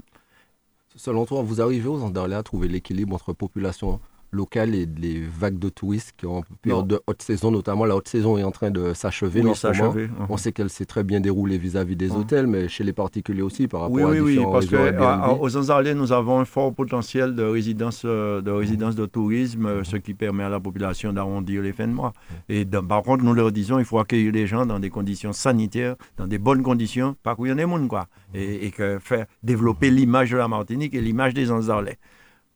[0.97, 4.01] Selon toi, vous arrivez aux Anzarlais à trouver l'équilibre entre population
[4.33, 8.09] locales et les vagues de touristes qui ont période de haute saison, notamment la haute
[8.09, 10.09] saison est en train de s'achever oui, uh-huh.
[10.29, 12.17] On sait qu'elle s'est très bien déroulée vis-à-vis des uh-huh.
[12.19, 15.95] hôtels, mais chez les particuliers aussi par rapport oui, à oui, Oui, parce qu'aux Zanzarlais,
[15.95, 20.15] nous avons un fort potentiel de résidence euh, de, résidence de tourisme, euh, ce qui
[20.15, 22.13] permet à la population d'arrondir les fins de mois.
[22.49, 25.97] Et par contre, nous leur disons, il faut accueillir les gens dans des conditions sanitaires,
[26.17, 28.07] dans des bonnes conditions, pas qu'il y en ait monde, quoi.
[28.35, 31.99] Et, et que faire développer l'image de la Martinique et l'image des Zanzarlais.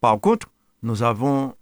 [0.01, 0.49] Par contre,
[0.83, 1.55] nous avons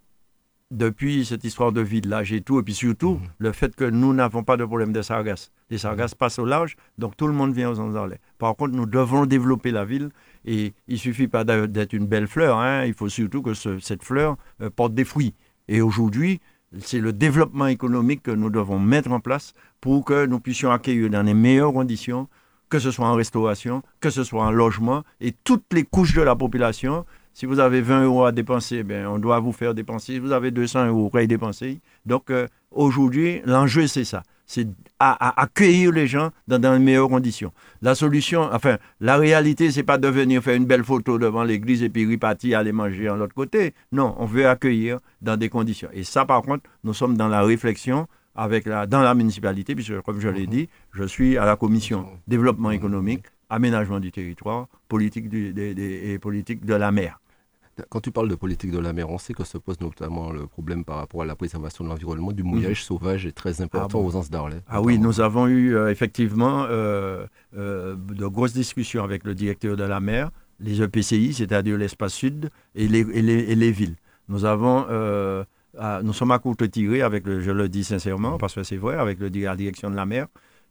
[0.73, 3.29] depuis cette histoire de village et tout, et puis surtout mhm.
[3.39, 5.53] le fait que nous n'avons pas de problème de sargasses.
[5.71, 8.19] Les sargasses passent au large, donc tout le monde vient aux Anzarlais.
[8.39, 10.09] Par contre, nous devons développer la ville
[10.45, 14.37] et il suffit pas d'être une belle fleur, hein, il faut surtout que cette fleur
[14.61, 15.35] euh, porte des fruits.
[15.69, 16.41] Et aujourd'hui,
[16.81, 21.11] c'est le développement économique que nous devons mettre en place pour que nous puissions accueillir
[21.11, 22.29] dans les meilleures conditions,
[22.71, 26.23] que ce soit en restauration, que ce soit en logement, et toutes les couches de
[26.23, 27.05] la population
[27.35, 30.15] si vous avez 20 euros à dépenser, ben, on doit vous faire dépenser.
[30.15, 31.81] Si vous avez 200 euros, à dépenser.
[32.07, 34.23] Donc, euh, aujourd'hui, l'enjeu, c'est ça.
[34.47, 34.69] c'est
[34.99, 37.53] à, accueillir les gens dans, dans, les meilleures conditions.
[37.81, 41.83] La solution, enfin, la réalité, c'est pas de venir faire une belle photo devant l'église
[41.83, 43.75] et puis repartir aller manger de l'autre côté.
[43.93, 45.89] Non, on veut accueillir dans des conditions.
[45.93, 50.01] Et ça, par contre, nous sommes dans la réflexion avec la, dans la municipalité, puisque
[50.03, 50.51] comme je l'ai mhm.
[50.51, 56.65] dit, je suis à la commission développement économique, aménagement du territoire, politique du, et politique
[56.65, 57.21] de la mer.
[57.89, 60.47] Quand tu parles de politique de la mer, on sait que se pose notamment le
[60.47, 62.87] problème par rapport à la préservation de l'environnement, du mouillage mhm.
[62.87, 64.61] sauvage est très important ah aux Anses d'Arlet.
[64.69, 69.77] Ah oui, nous avons eu euh, effectivement euh, euh, de grosses discussions avec le directeur
[69.77, 73.97] de la mer, les EPCI, c'est-à-dire l'espace sud, et les, et les, villes.
[74.29, 74.87] Nous avons
[76.03, 78.97] nous sommes à courte tirée avec, le, je le dis sincèrement, parce que c'est vrai,
[78.97, 80.27] avec le, la direction de la mer,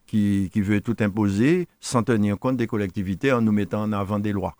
[0.05, 4.19] qui, qui, veut tout imposer sans tenir compte des collectivités en nous mettant en avant
[4.19, 4.55] des lois.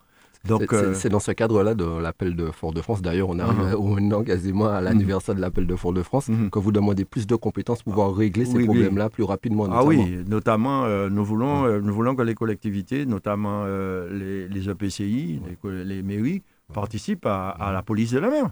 [0.50, 3.02] Euh, c'est dans ce cadre-là de l'appel de Fort-de-France.
[3.02, 3.94] D'ailleurs, on arrive uh -huh.
[3.96, 6.50] maintenant quasiment à l'anniversaire de l'appel de Fort-de-France, uh-huh.
[6.50, 9.68] que vous demandez plus de compétences pour pouvoir régler ces problèmes-là plus rapidement.
[9.72, 14.70] Ah oui, notamment, euh, nous, voulons, euh, nous voulons que les collectivités, notamment les, les,
[14.70, 16.42] EPCI, les, mairies,
[16.74, 18.46] participent à, la police de la mer.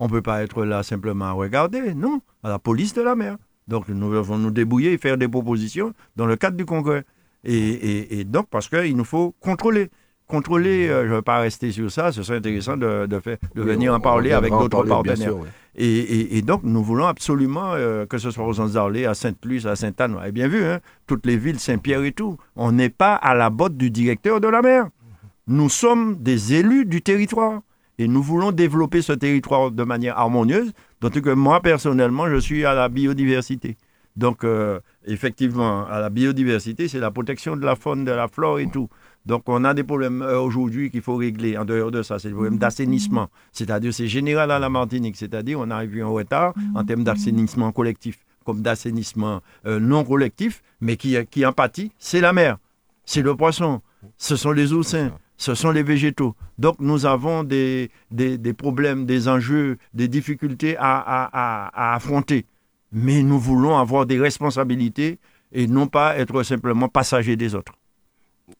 [0.00, 3.14] On ne peut pas être là simplement à regarder, non, à la police de la
[3.14, 3.36] mer.
[3.68, 7.04] Donc nous devons nous débrouiller et faire des propositions dans le cadre du congrès.
[7.44, 9.90] Et, et, et donc, parce qu'il nous faut contrôler
[10.26, 13.20] contrôler, euh, je ne veux pas rester sur ça, ce serait intéressant de, de,
[13.54, 15.34] de venir en parler avec d'autres partenaires.
[15.76, 19.76] et, et, donc, nous voulons absolument euh, que ce soit aux Anses à Sainte-Luce, à
[19.76, 22.36] Sainte-Anne, vous avez bien vu, hein, toutes les villes, Saint-Pierre et tout.
[22.56, 24.88] On n'est pas à la botte du directeur de la mer.
[25.46, 27.60] Nous sommes des élus du territoire.
[27.98, 32.64] Et nous voulons développer ce territoire de manière harmonieuse, d'autant que moi, personnellement, je suis
[32.64, 33.76] à la biodiversité.
[34.16, 38.58] Donc, euh, effectivement, à la biodiversité, c'est la protection de la faune, de la flore
[38.58, 38.88] et tout.
[39.26, 41.56] Donc, on a des problèmes euh, aujourd'hui qu'il faut régler.
[41.56, 43.30] En dehors de ça, c'est le problème d'assainissement.
[43.52, 45.16] C'est-à-dire, c'est général à la Martinique.
[45.16, 50.96] C'est-à-dire, on arrive en retard en termes d'assainissement collectif, comme d'assainissement euh, non collectif, mais
[50.96, 51.52] qui, qui en
[51.98, 52.58] c'est la mer,
[53.06, 53.80] c'est le poisson,
[54.18, 56.34] ce sont les oursins, ce sont les végétaux.
[56.58, 62.44] Donc, nous avons des, des, problèmes, des enjeux, des difficultés à, à affronter.
[62.92, 65.18] Mais nous voulons avoir des responsabilités
[65.52, 67.72] et non pas être simplement passagers des autres.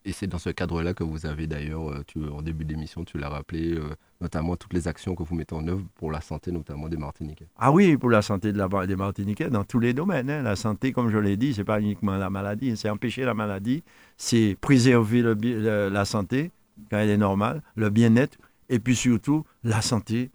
[0.04, 3.28] Et c'est dans ce cadre-là que vous avez d'ailleurs, euh, en début d'émission, tu l'as
[3.28, 6.88] rappelé, euh, notamment toutes les actions que vous mettez en œuvre pour la santé, notamment
[6.88, 7.48] des Martiniquais.
[7.56, 10.30] Ah oui, pour la santé de la, des Martiniquais, dans tous les domaines.
[10.30, 10.42] Hein.
[10.42, 13.82] La santé, comme je l'ai dit, c'est pas uniquement la maladie, c'est empêcher la maladie,
[14.16, 16.50] c'est préserver la santé
[16.90, 20.30] quand elle est normale, le bien-être, et puis surtout la santé,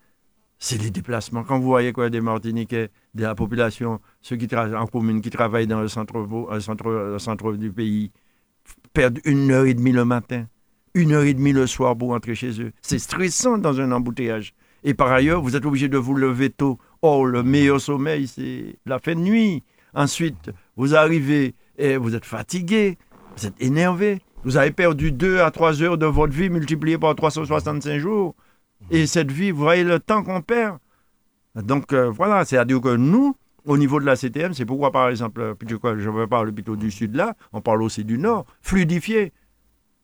[0.59, 1.43] c'est les déplacements.
[1.43, 5.29] Quand vous voyez quoi des Martiniquais, de la population, ceux qui travaillent en commune, qui
[5.29, 8.11] travaillent dans le le centre du pays,
[8.93, 10.45] perdre une heure et demie le matin,
[10.93, 12.71] une heure et demie le soir pour rentrer chez eux.
[12.81, 14.53] C'est stressant dans un embouteillage.
[14.83, 16.79] Et par ailleurs, vous êtes obligé de vous lever tôt.
[17.01, 19.63] Oh, le meilleur sommeil, c'est la fin de nuit.
[19.93, 22.97] Ensuite, vous arrivez et vous êtes fatigué,
[23.35, 24.21] vous êtes énervé.
[24.43, 28.35] Vous avez perdu deux à trois heures de votre vie multiplié par 365 jours.
[28.89, 30.77] Et cette vie, vous voyez le temps qu'on perd.
[31.55, 33.35] Donc euh, voilà, c'est-à-dire que nous,
[33.69, 37.15] au niveau de la CTM, c'est pourquoi, par exemple, je veux parler plutôt du sud
[37.15, 39.31] là, on parle aussi du nord, fluidifier.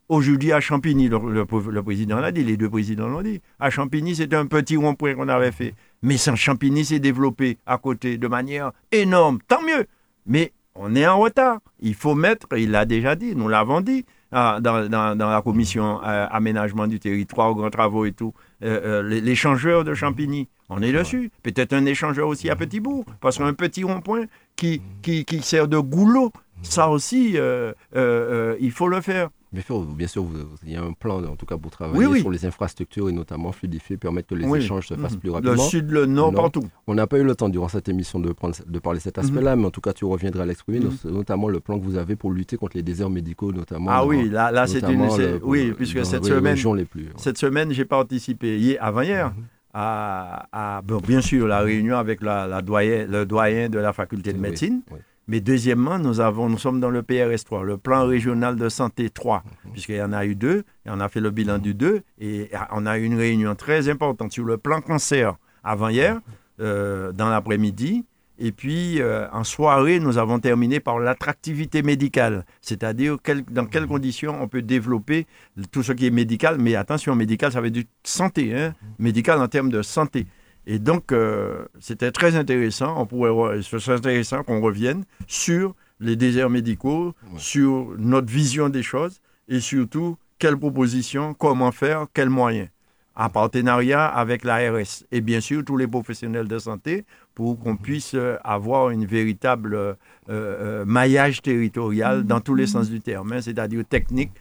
[0.08, 1.46] Aujourd'hui, à Champigny, le,
[1.82, 3.42] président l'a dit, les deux présidents l'ont dit.
[3.60, 5.74] À Champigny, c'était un petit rond-point qu'on avait fait.
[6.04, 9.40] Mais sans Champigny s'est développé à côté de manière énorme.
[9.48, 9.88] Tant mieux.
[10.28, 11.58] Mais on est en retard.
[11.80, 16.28] Il faut mettre, il l'a déjà dit, nous l'avons dit, ah, dans, la commission euh,
[16.30, 20.50] aménagement du territoire, grands travaux et tout, euh, euh, l'échangeur de Champigny.
[20.70, 21.32] On est dessus.
[21.44, 25.68] Peut-être un échangeur aussi à petit bout, parce qu'un petit rond-point qui, qui, qui, sert
[25.68, 26.32] de goulot,
[26.64, 29.30] ça aussi, euh, euh, euh, il faut le faire.
[29.52, 30.26] Bien sûr, bien sûr,
[30.66, 33.54] il y a un plan, en tout cas, pour travailler sur les infrastructures et notamment
[33.54, 35.20] fluidifier, permettre que les échanges se fassent mhm.
[35.20, 35.54] plus rapidement.
[35.54, 36.64] Le sud, le nord, partout.
[36.88, 39.18] On n'a pas eu le temps durant cette émission de, prendre, de parler de cet
[39.18, 39.62] aspect-là, mhm.
[39.62, 41.12] mais en tout cas, tu reviendras à l'exprimer, mhm.
[41.12, 43.92] notamment le plan que vous avez pour lutter contre les déserts médicaux, notamment.
[43.92, 45.08] Ah oui, là, là c'est une.
[45.44, 49.32] oui, puisque cette semaine, les plus, cette semaine, j'ai participé avant-hier
[49.78, 54.82] à, bien sûr la réunion avec la, doyen, le doyen de la faculté de médecine.
[55.28, 59.44] Mais deuxièmement, nous, avons, nous sommes dans le PRS3, le plan régional de santé 3,
[59.44, 59.72] mhm.
[59.72, 62.52] puisqu'il y en a eu deux, et on a fait le bilan du 2, et
[62.72, 66.22] on a eu une réunion très importante sur le plan cancer avant-hier,
[66.62, 68.06] euh, dans l'après-midi,
[68.38, 73.18] et puis, euh, en soirée, nous avons terminé par l'attractivité médicale, c'est-à-dire
[73.50, 75.26] dans quelles conditions on peut développer
[75.72, 76.58] tout ce qui est médical.
[76.60, 80.28] Mais attention, médical, ça veut dire santé, hein, médical en termes de santé.
[80.68, 82.96] Et donc, euh, c'était très intéressant.
[83.00, 88.84] On pourrait, ce serait intéressant qu'on revienne sur les déserts médicaux, sur notre vision des
[88.84, 92.68] choses et surtout quelles propositions, comment faire, quels moyens.
[93.16, 98.14] En partenariat avec l'ARS et bien sûr tous les professionnels de santé pour qu'on puisse
[98.14, 99.94] euh, avoir une véritable euh,
[100.30, 104.32] euh, maillage territorial dans tous les sens du terme, hein, c'est-à-dire technique,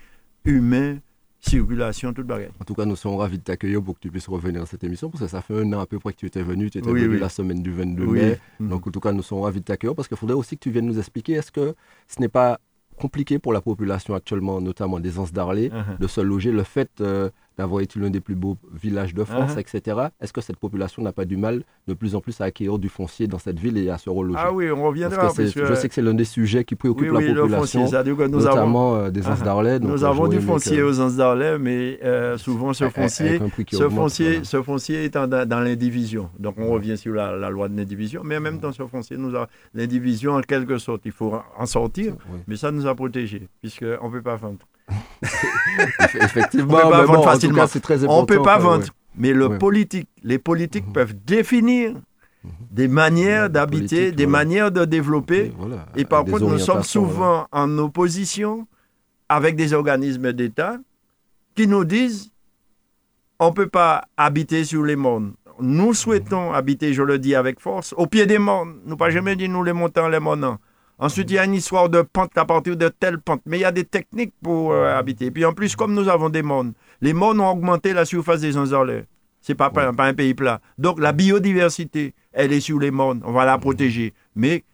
[0.44, 0.98] humain,
[1.40, 2.50] circulation, toute bagarre.
[2.60, 4.82] En tout cas, nous sommes ravis de t'accueillir pour que tu puisses revenir à cette
[4.82, 6.78] émission, parce que ça fait un an à peu près que tu étais venu, tu
[6.78, 8.38] étais venu la semaine du 22 mai.
[8.60, 8.68] Mhm.
[8.68, 10.70] Donc, en tout cas, nous sommes ravis de t'accueillir, parce qu'il faudrait aussi que tu
[10.70, 11.74] viennes nous expliquer, est-ce que
[12.08, 12.58] ce n'est pas
[12.96, 15.98] compliqué pour la population actuellement, notamment des Anses d'Arlé, uh-huh.
[15.98, 16.52] de se loger.
[16.52, 17.02] Le fait
[17.58, 19.60] d'avoir été l'un des plus beaux villages de France, uh-huh.
[19.60, 20.08] etc.
[20.20, 22.88] Est-ce que cette population n'a pas du mal de plus en plus à acquérir du
[22.88, 24.38] foncier dans cette ville et à se reloger?
[24.40, 25.16] Ah oui, on reviendra.
[25.22, 27.84] Parce que Je sais que c'est l'un des sujets qui préoccupe la population,
[28.28, 29.78] notamment euh, des Anses d'Arlay.
[29.78, 33.40] Nous avons du foncier aux Anses d'Arlay, mais euh, souvent ce foncier,
[33.70, 36.30] ce, foncier ce foncier est dans, l'indivision.
[36.38, 39.36] Donc on revient sur la, loi de l'indivision, mais en même temps, ce foncier, nous
[39.36, 41.02] a l'indivision en quelque sorte.
[41.04, 42.14] Il faut en sortir,
[42.46, 44.66] mais ça nous a protégés, puisqu'on ne peut pas vendre.
[46.20, 47.66] Effectivement, on peut pas vendre facilement.
[47.66, 48.86] très on peut pas vendre.
[49.16, 50.92] Mais le politique, les politiques mhm.
[50.92, 52.50] peuvent définir mhm.
[52.70, 55.52] des manières d'habiter, des manières de développer.
[55.96, 58.66] Et, par contre, nous sommes souvent en opposition
[59.28, 60.76] avec des organismes d'État
[61.54, 62.30] qui nous disent
[63.38, 65.32] on ne peut pas habiter sur les mondes.
[65.60, 68.76] Nous souhaitons habiter, je le dis avec force, au pied des mondes.
[68.84, 70.58] Nous pas jamais dit nous les montants, les monants.
[70.98, 73.42] Ensuite, il y a une histoire de pente à partir de telle pente.
[73.46, 75.30] Mais il y a des techniques pour euh, habiter.
[75.30, 78.52] Puis en plus, comme nous avons des mondes, les mondes ont augmenté la surface des
[78.52, 79.04] Ce
[79.40, 80.60] C'est pas, pas, un pays plat.
[80.78, 83.22] Donc la biodiversité, elle est sur les mondes.
[83.24, 84.14] On va la protéger.
[84.36, 84.64] Mais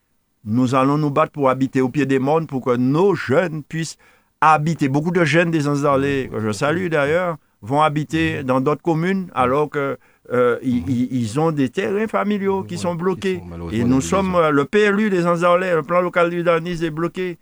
[0.45, 3.97] nous allons nous battre pour habiter au pied des mondes pour que nos jeunes puissent
[4.41, 4.89] habiter.
[4.89, 9.69] Beaucoup de jeunes des Anzarlais, que je salue d'ailleurs, vont habiter dans d'autres communes alors
[9.71, 9.99] que
[10.33, 13.43] euh, ils, ont des terrains familiaux qui sont bloqués.
[13.73, 17.39] et nous sommes, euh, le PLU des Anzarlais, le plan local du Danis est bloqué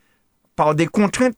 [0.57, 1.37] par des contraintes,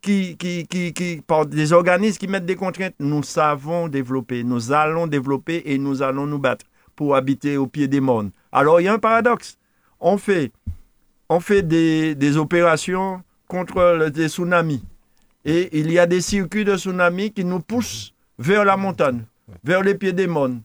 [0.00, 2.94] qui, qui, qui, par des organismes qui mettent des contraintes.
[3.00, 7.88] Nous savons développer, nous allons développer et nous allons nous battre pour habiter au pied
[7.88, 8.30] des mondes.
[8.52, 9.58] Alors il y a un paradoxe.
[10.00, 10.52] On fait,
[11.28, 14.84] on fait des, des opérations contre les tsunamis.
[15.44, 19.24] Et il y a des circuits de tsunamis qui nous poussent vers la montagne
[19.64, 20.60] vers les pieds des mondes.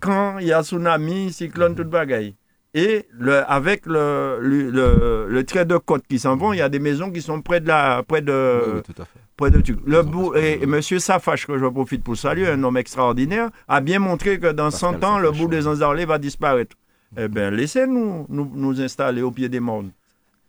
[0.00, 2.34] Quand il y a tsunami, cyclone, toute bagaille.
[2.74, 6.78] Et le, avec le, le, trait de côte qui s'en vont, il y a des
[6.78, 8.02] maisons qui sont près de la.
[8.06, 9.20] Près de, tout à fait.
[9.36, 10.80] Près de, le bout, et, M.
[10.82, 15.02] Safache, que je profite pour saluer, un homme extraordinaire, a bien montré que dans 100
[15.04, 16.76] ans, le bout des Anzarlés va disparaître.
[17.16, 19.90] Eh bien, laissez-nous nous, nous, installer au pied des mondes.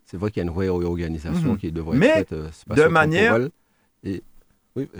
[0.05, 1.57] C'est vrai qu'il y a une réorganisation mhm.
[1.57, 2.33] qui devrait être faite.
[2.33, 3.39] Euh, de manière.
[4.03, 4.23] Et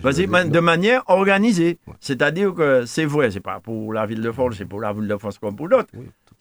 [0.02, 1.78] Vas-y, de manière organisée.
[2.00, 5.08] C'est-à-dire que c'est vrai, c'est pas pour la ville de France, c'est pour la ville
[5.08, 5.90] de France comme pour d'autres.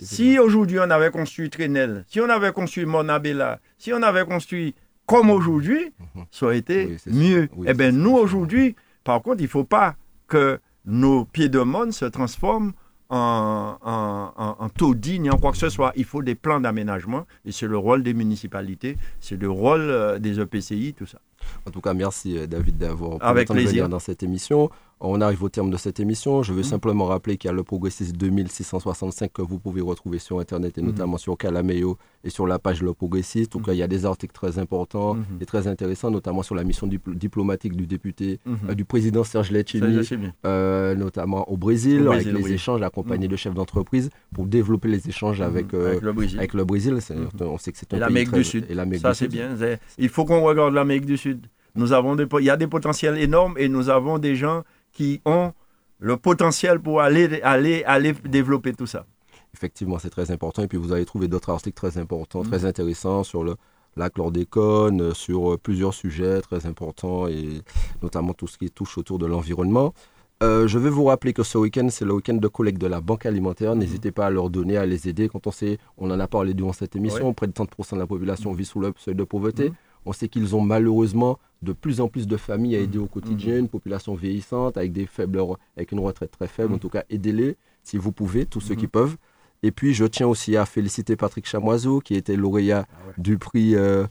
[0.00, 4.74] si aujourd'hui on avait construit Trénel, si on avait construit Monabella, si on avait construit
[5.06, 6.24] comme aujourd'hui, mhm.
[6.30, 7.48] ça aurait été mieux.
[7.66, 9.96] eh bien, nous aujourd'hui, par contre, il ne faut pas
[10.28, 12.72] que nos pieds de monde se transforment
[13.08, 15.92] en, en, en, taudis ni en quoi que ce soit.
[15.96, 20.18] Il faut des plans d'aménagement et c'est le rôle des municipalités, c'est le rôle euh,
[20.18, 21.18] des EPCI, tout ça.
[21.66, 23.88] En tout cas, merci euh, David d'avoir Avec plaisir.
[23.88, 24.70] dans cette émission.
[25.00, 26.42] On arrive au terme de cette émission.
[26.42, 26.64] Je veux mhm.
[26.64, 30.80] simplement rappeler qu'il y a le Progressiste 2665 que vous pouvez retrouver sur Internet et
[30.80, 30.88] mhm.
[30.88, 33.52] notamment sur Calameo et sur la page Le Progressiste.
[33.52, 33.74] Donc, mhm.
[33.74, 37.76] il y a des articles très importants et très intéressants, notamment sur la mission diplomatique
[37.76, 40.00] du député, euh, du président Serge Letchini,
[40.44, 45.40] euh, notamment au Brésil, avec les échanges accompagnés de chefs d'entreprise pour développer les échanges
[45.40, 46.38] avec, le Brésil.
[46.38, 46.98] Avec le Brésil.
[47.40, 48.66] On sait que c'est un l'Amérique du Sud.
[48.68, 49.50] Et Ça, c'est bien.
[49.96, 51.37] Il faut qu'on regarde l'Amérique du Sud.
[51.78, 55.52] Nous avons il y a des potentiels énormes et nous avons des gens qui ont
[56.00, 59.06] le potentiel pour aller, aller, aller développer tout ça.
[59.54, 60.62] Effectivement, c'est très important.
[60.62, 62.66] Et puis vous allez trouver d'autres articles très importants, très mm.
[62.66, 63.54] intéressants sur le
[63.96, 67.62] lac chlordécone, sur euh, plusieurs sujets très importants et
[68.02, 69.94] notamment tout ce qui touche autour de l'environnement.
[70.42, 73.00] Euh, je vais vous rappeler que ce week-end, c'est le week-end de collecte de la
[73.00, 73.76] Banque alimentaire.
[73.76, 73.78] Mm.
[73.78, 75.28] N'hésitez pas à leur donner, à les aider.
[75.28, 78.06] Quand on sait, on en a parlé durant cette émission, près de 30% de la
[78.08, 79.70] population vit sous le seuil de pauvreté.
[79.70, 79.74] Mm.
[80.06, 83.58] On sait qu'ils ont malheureusement de plus en plus de familles à aider au quotidien,
[83.58, 85.40] une population vieillissante avec des faibles,
[85.76, 86.72] avec une retraite très faible.
[86.72, 86.80] En mhm.
[86.80, 88.90] tout cas, aidez-les si vous pouvez, tous ceux qui mhm.
[88.90, 89.16] peuvent.
[89.62, 93.74] Et puis, je tiens aussi à féliciter Patrick Chamoiseau, qui était lauréat ah du prix,
[93.74, 94.06] euh,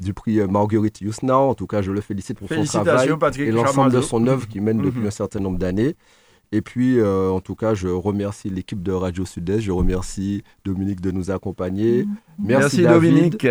[0.00, 1.34] du prix euh, Marguerite Yousnau.
[1.34, 4.62] En tout cas, je le félicite pour son travail et l'ensemble de son œuvre qu'il
[4.62, 5.96] mène depuis un certain nombre d'années.
[6.52, 9.60] Et puis, euh, en tout cas, je remercie l'équipe de Radio Sud-Est.
[9.60, 12.04] Je remercie Dominique de nous accompagner.
[12.04, 12.06] Mm-hmm.
[12.38, 13.46] Merci, Dominique.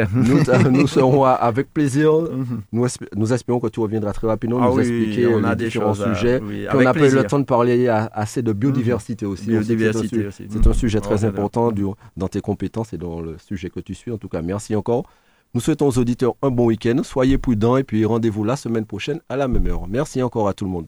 [0.71, 2.11] Nous, serons avec plaisir.
[2.13, 3.07] Mm-hmm.
[3.15, 6.41] Nous, espérons que tu reviendras très rapidement ah nous expliquer on a des différents sujets.
[6.73, 9.47] on a pas eu le temps de parler assez de biodiversité aussi.
[9.47, 11.71] Biodiversité c'est un, sujet très important
[12.17, 14.11] dans tes compétences et dans le sujet que tu suis.
[14.11, 15.03] En tout cas, merci encore.
[15.53, 17.01] Nous souhaitons aux auditeurs un bon week-end.
[17.03, 19.87] Soyez prudents et puis rendez-vous la semaine prochaine à la même heure.
[19.87, 20.87] Merci encore à tout le monde.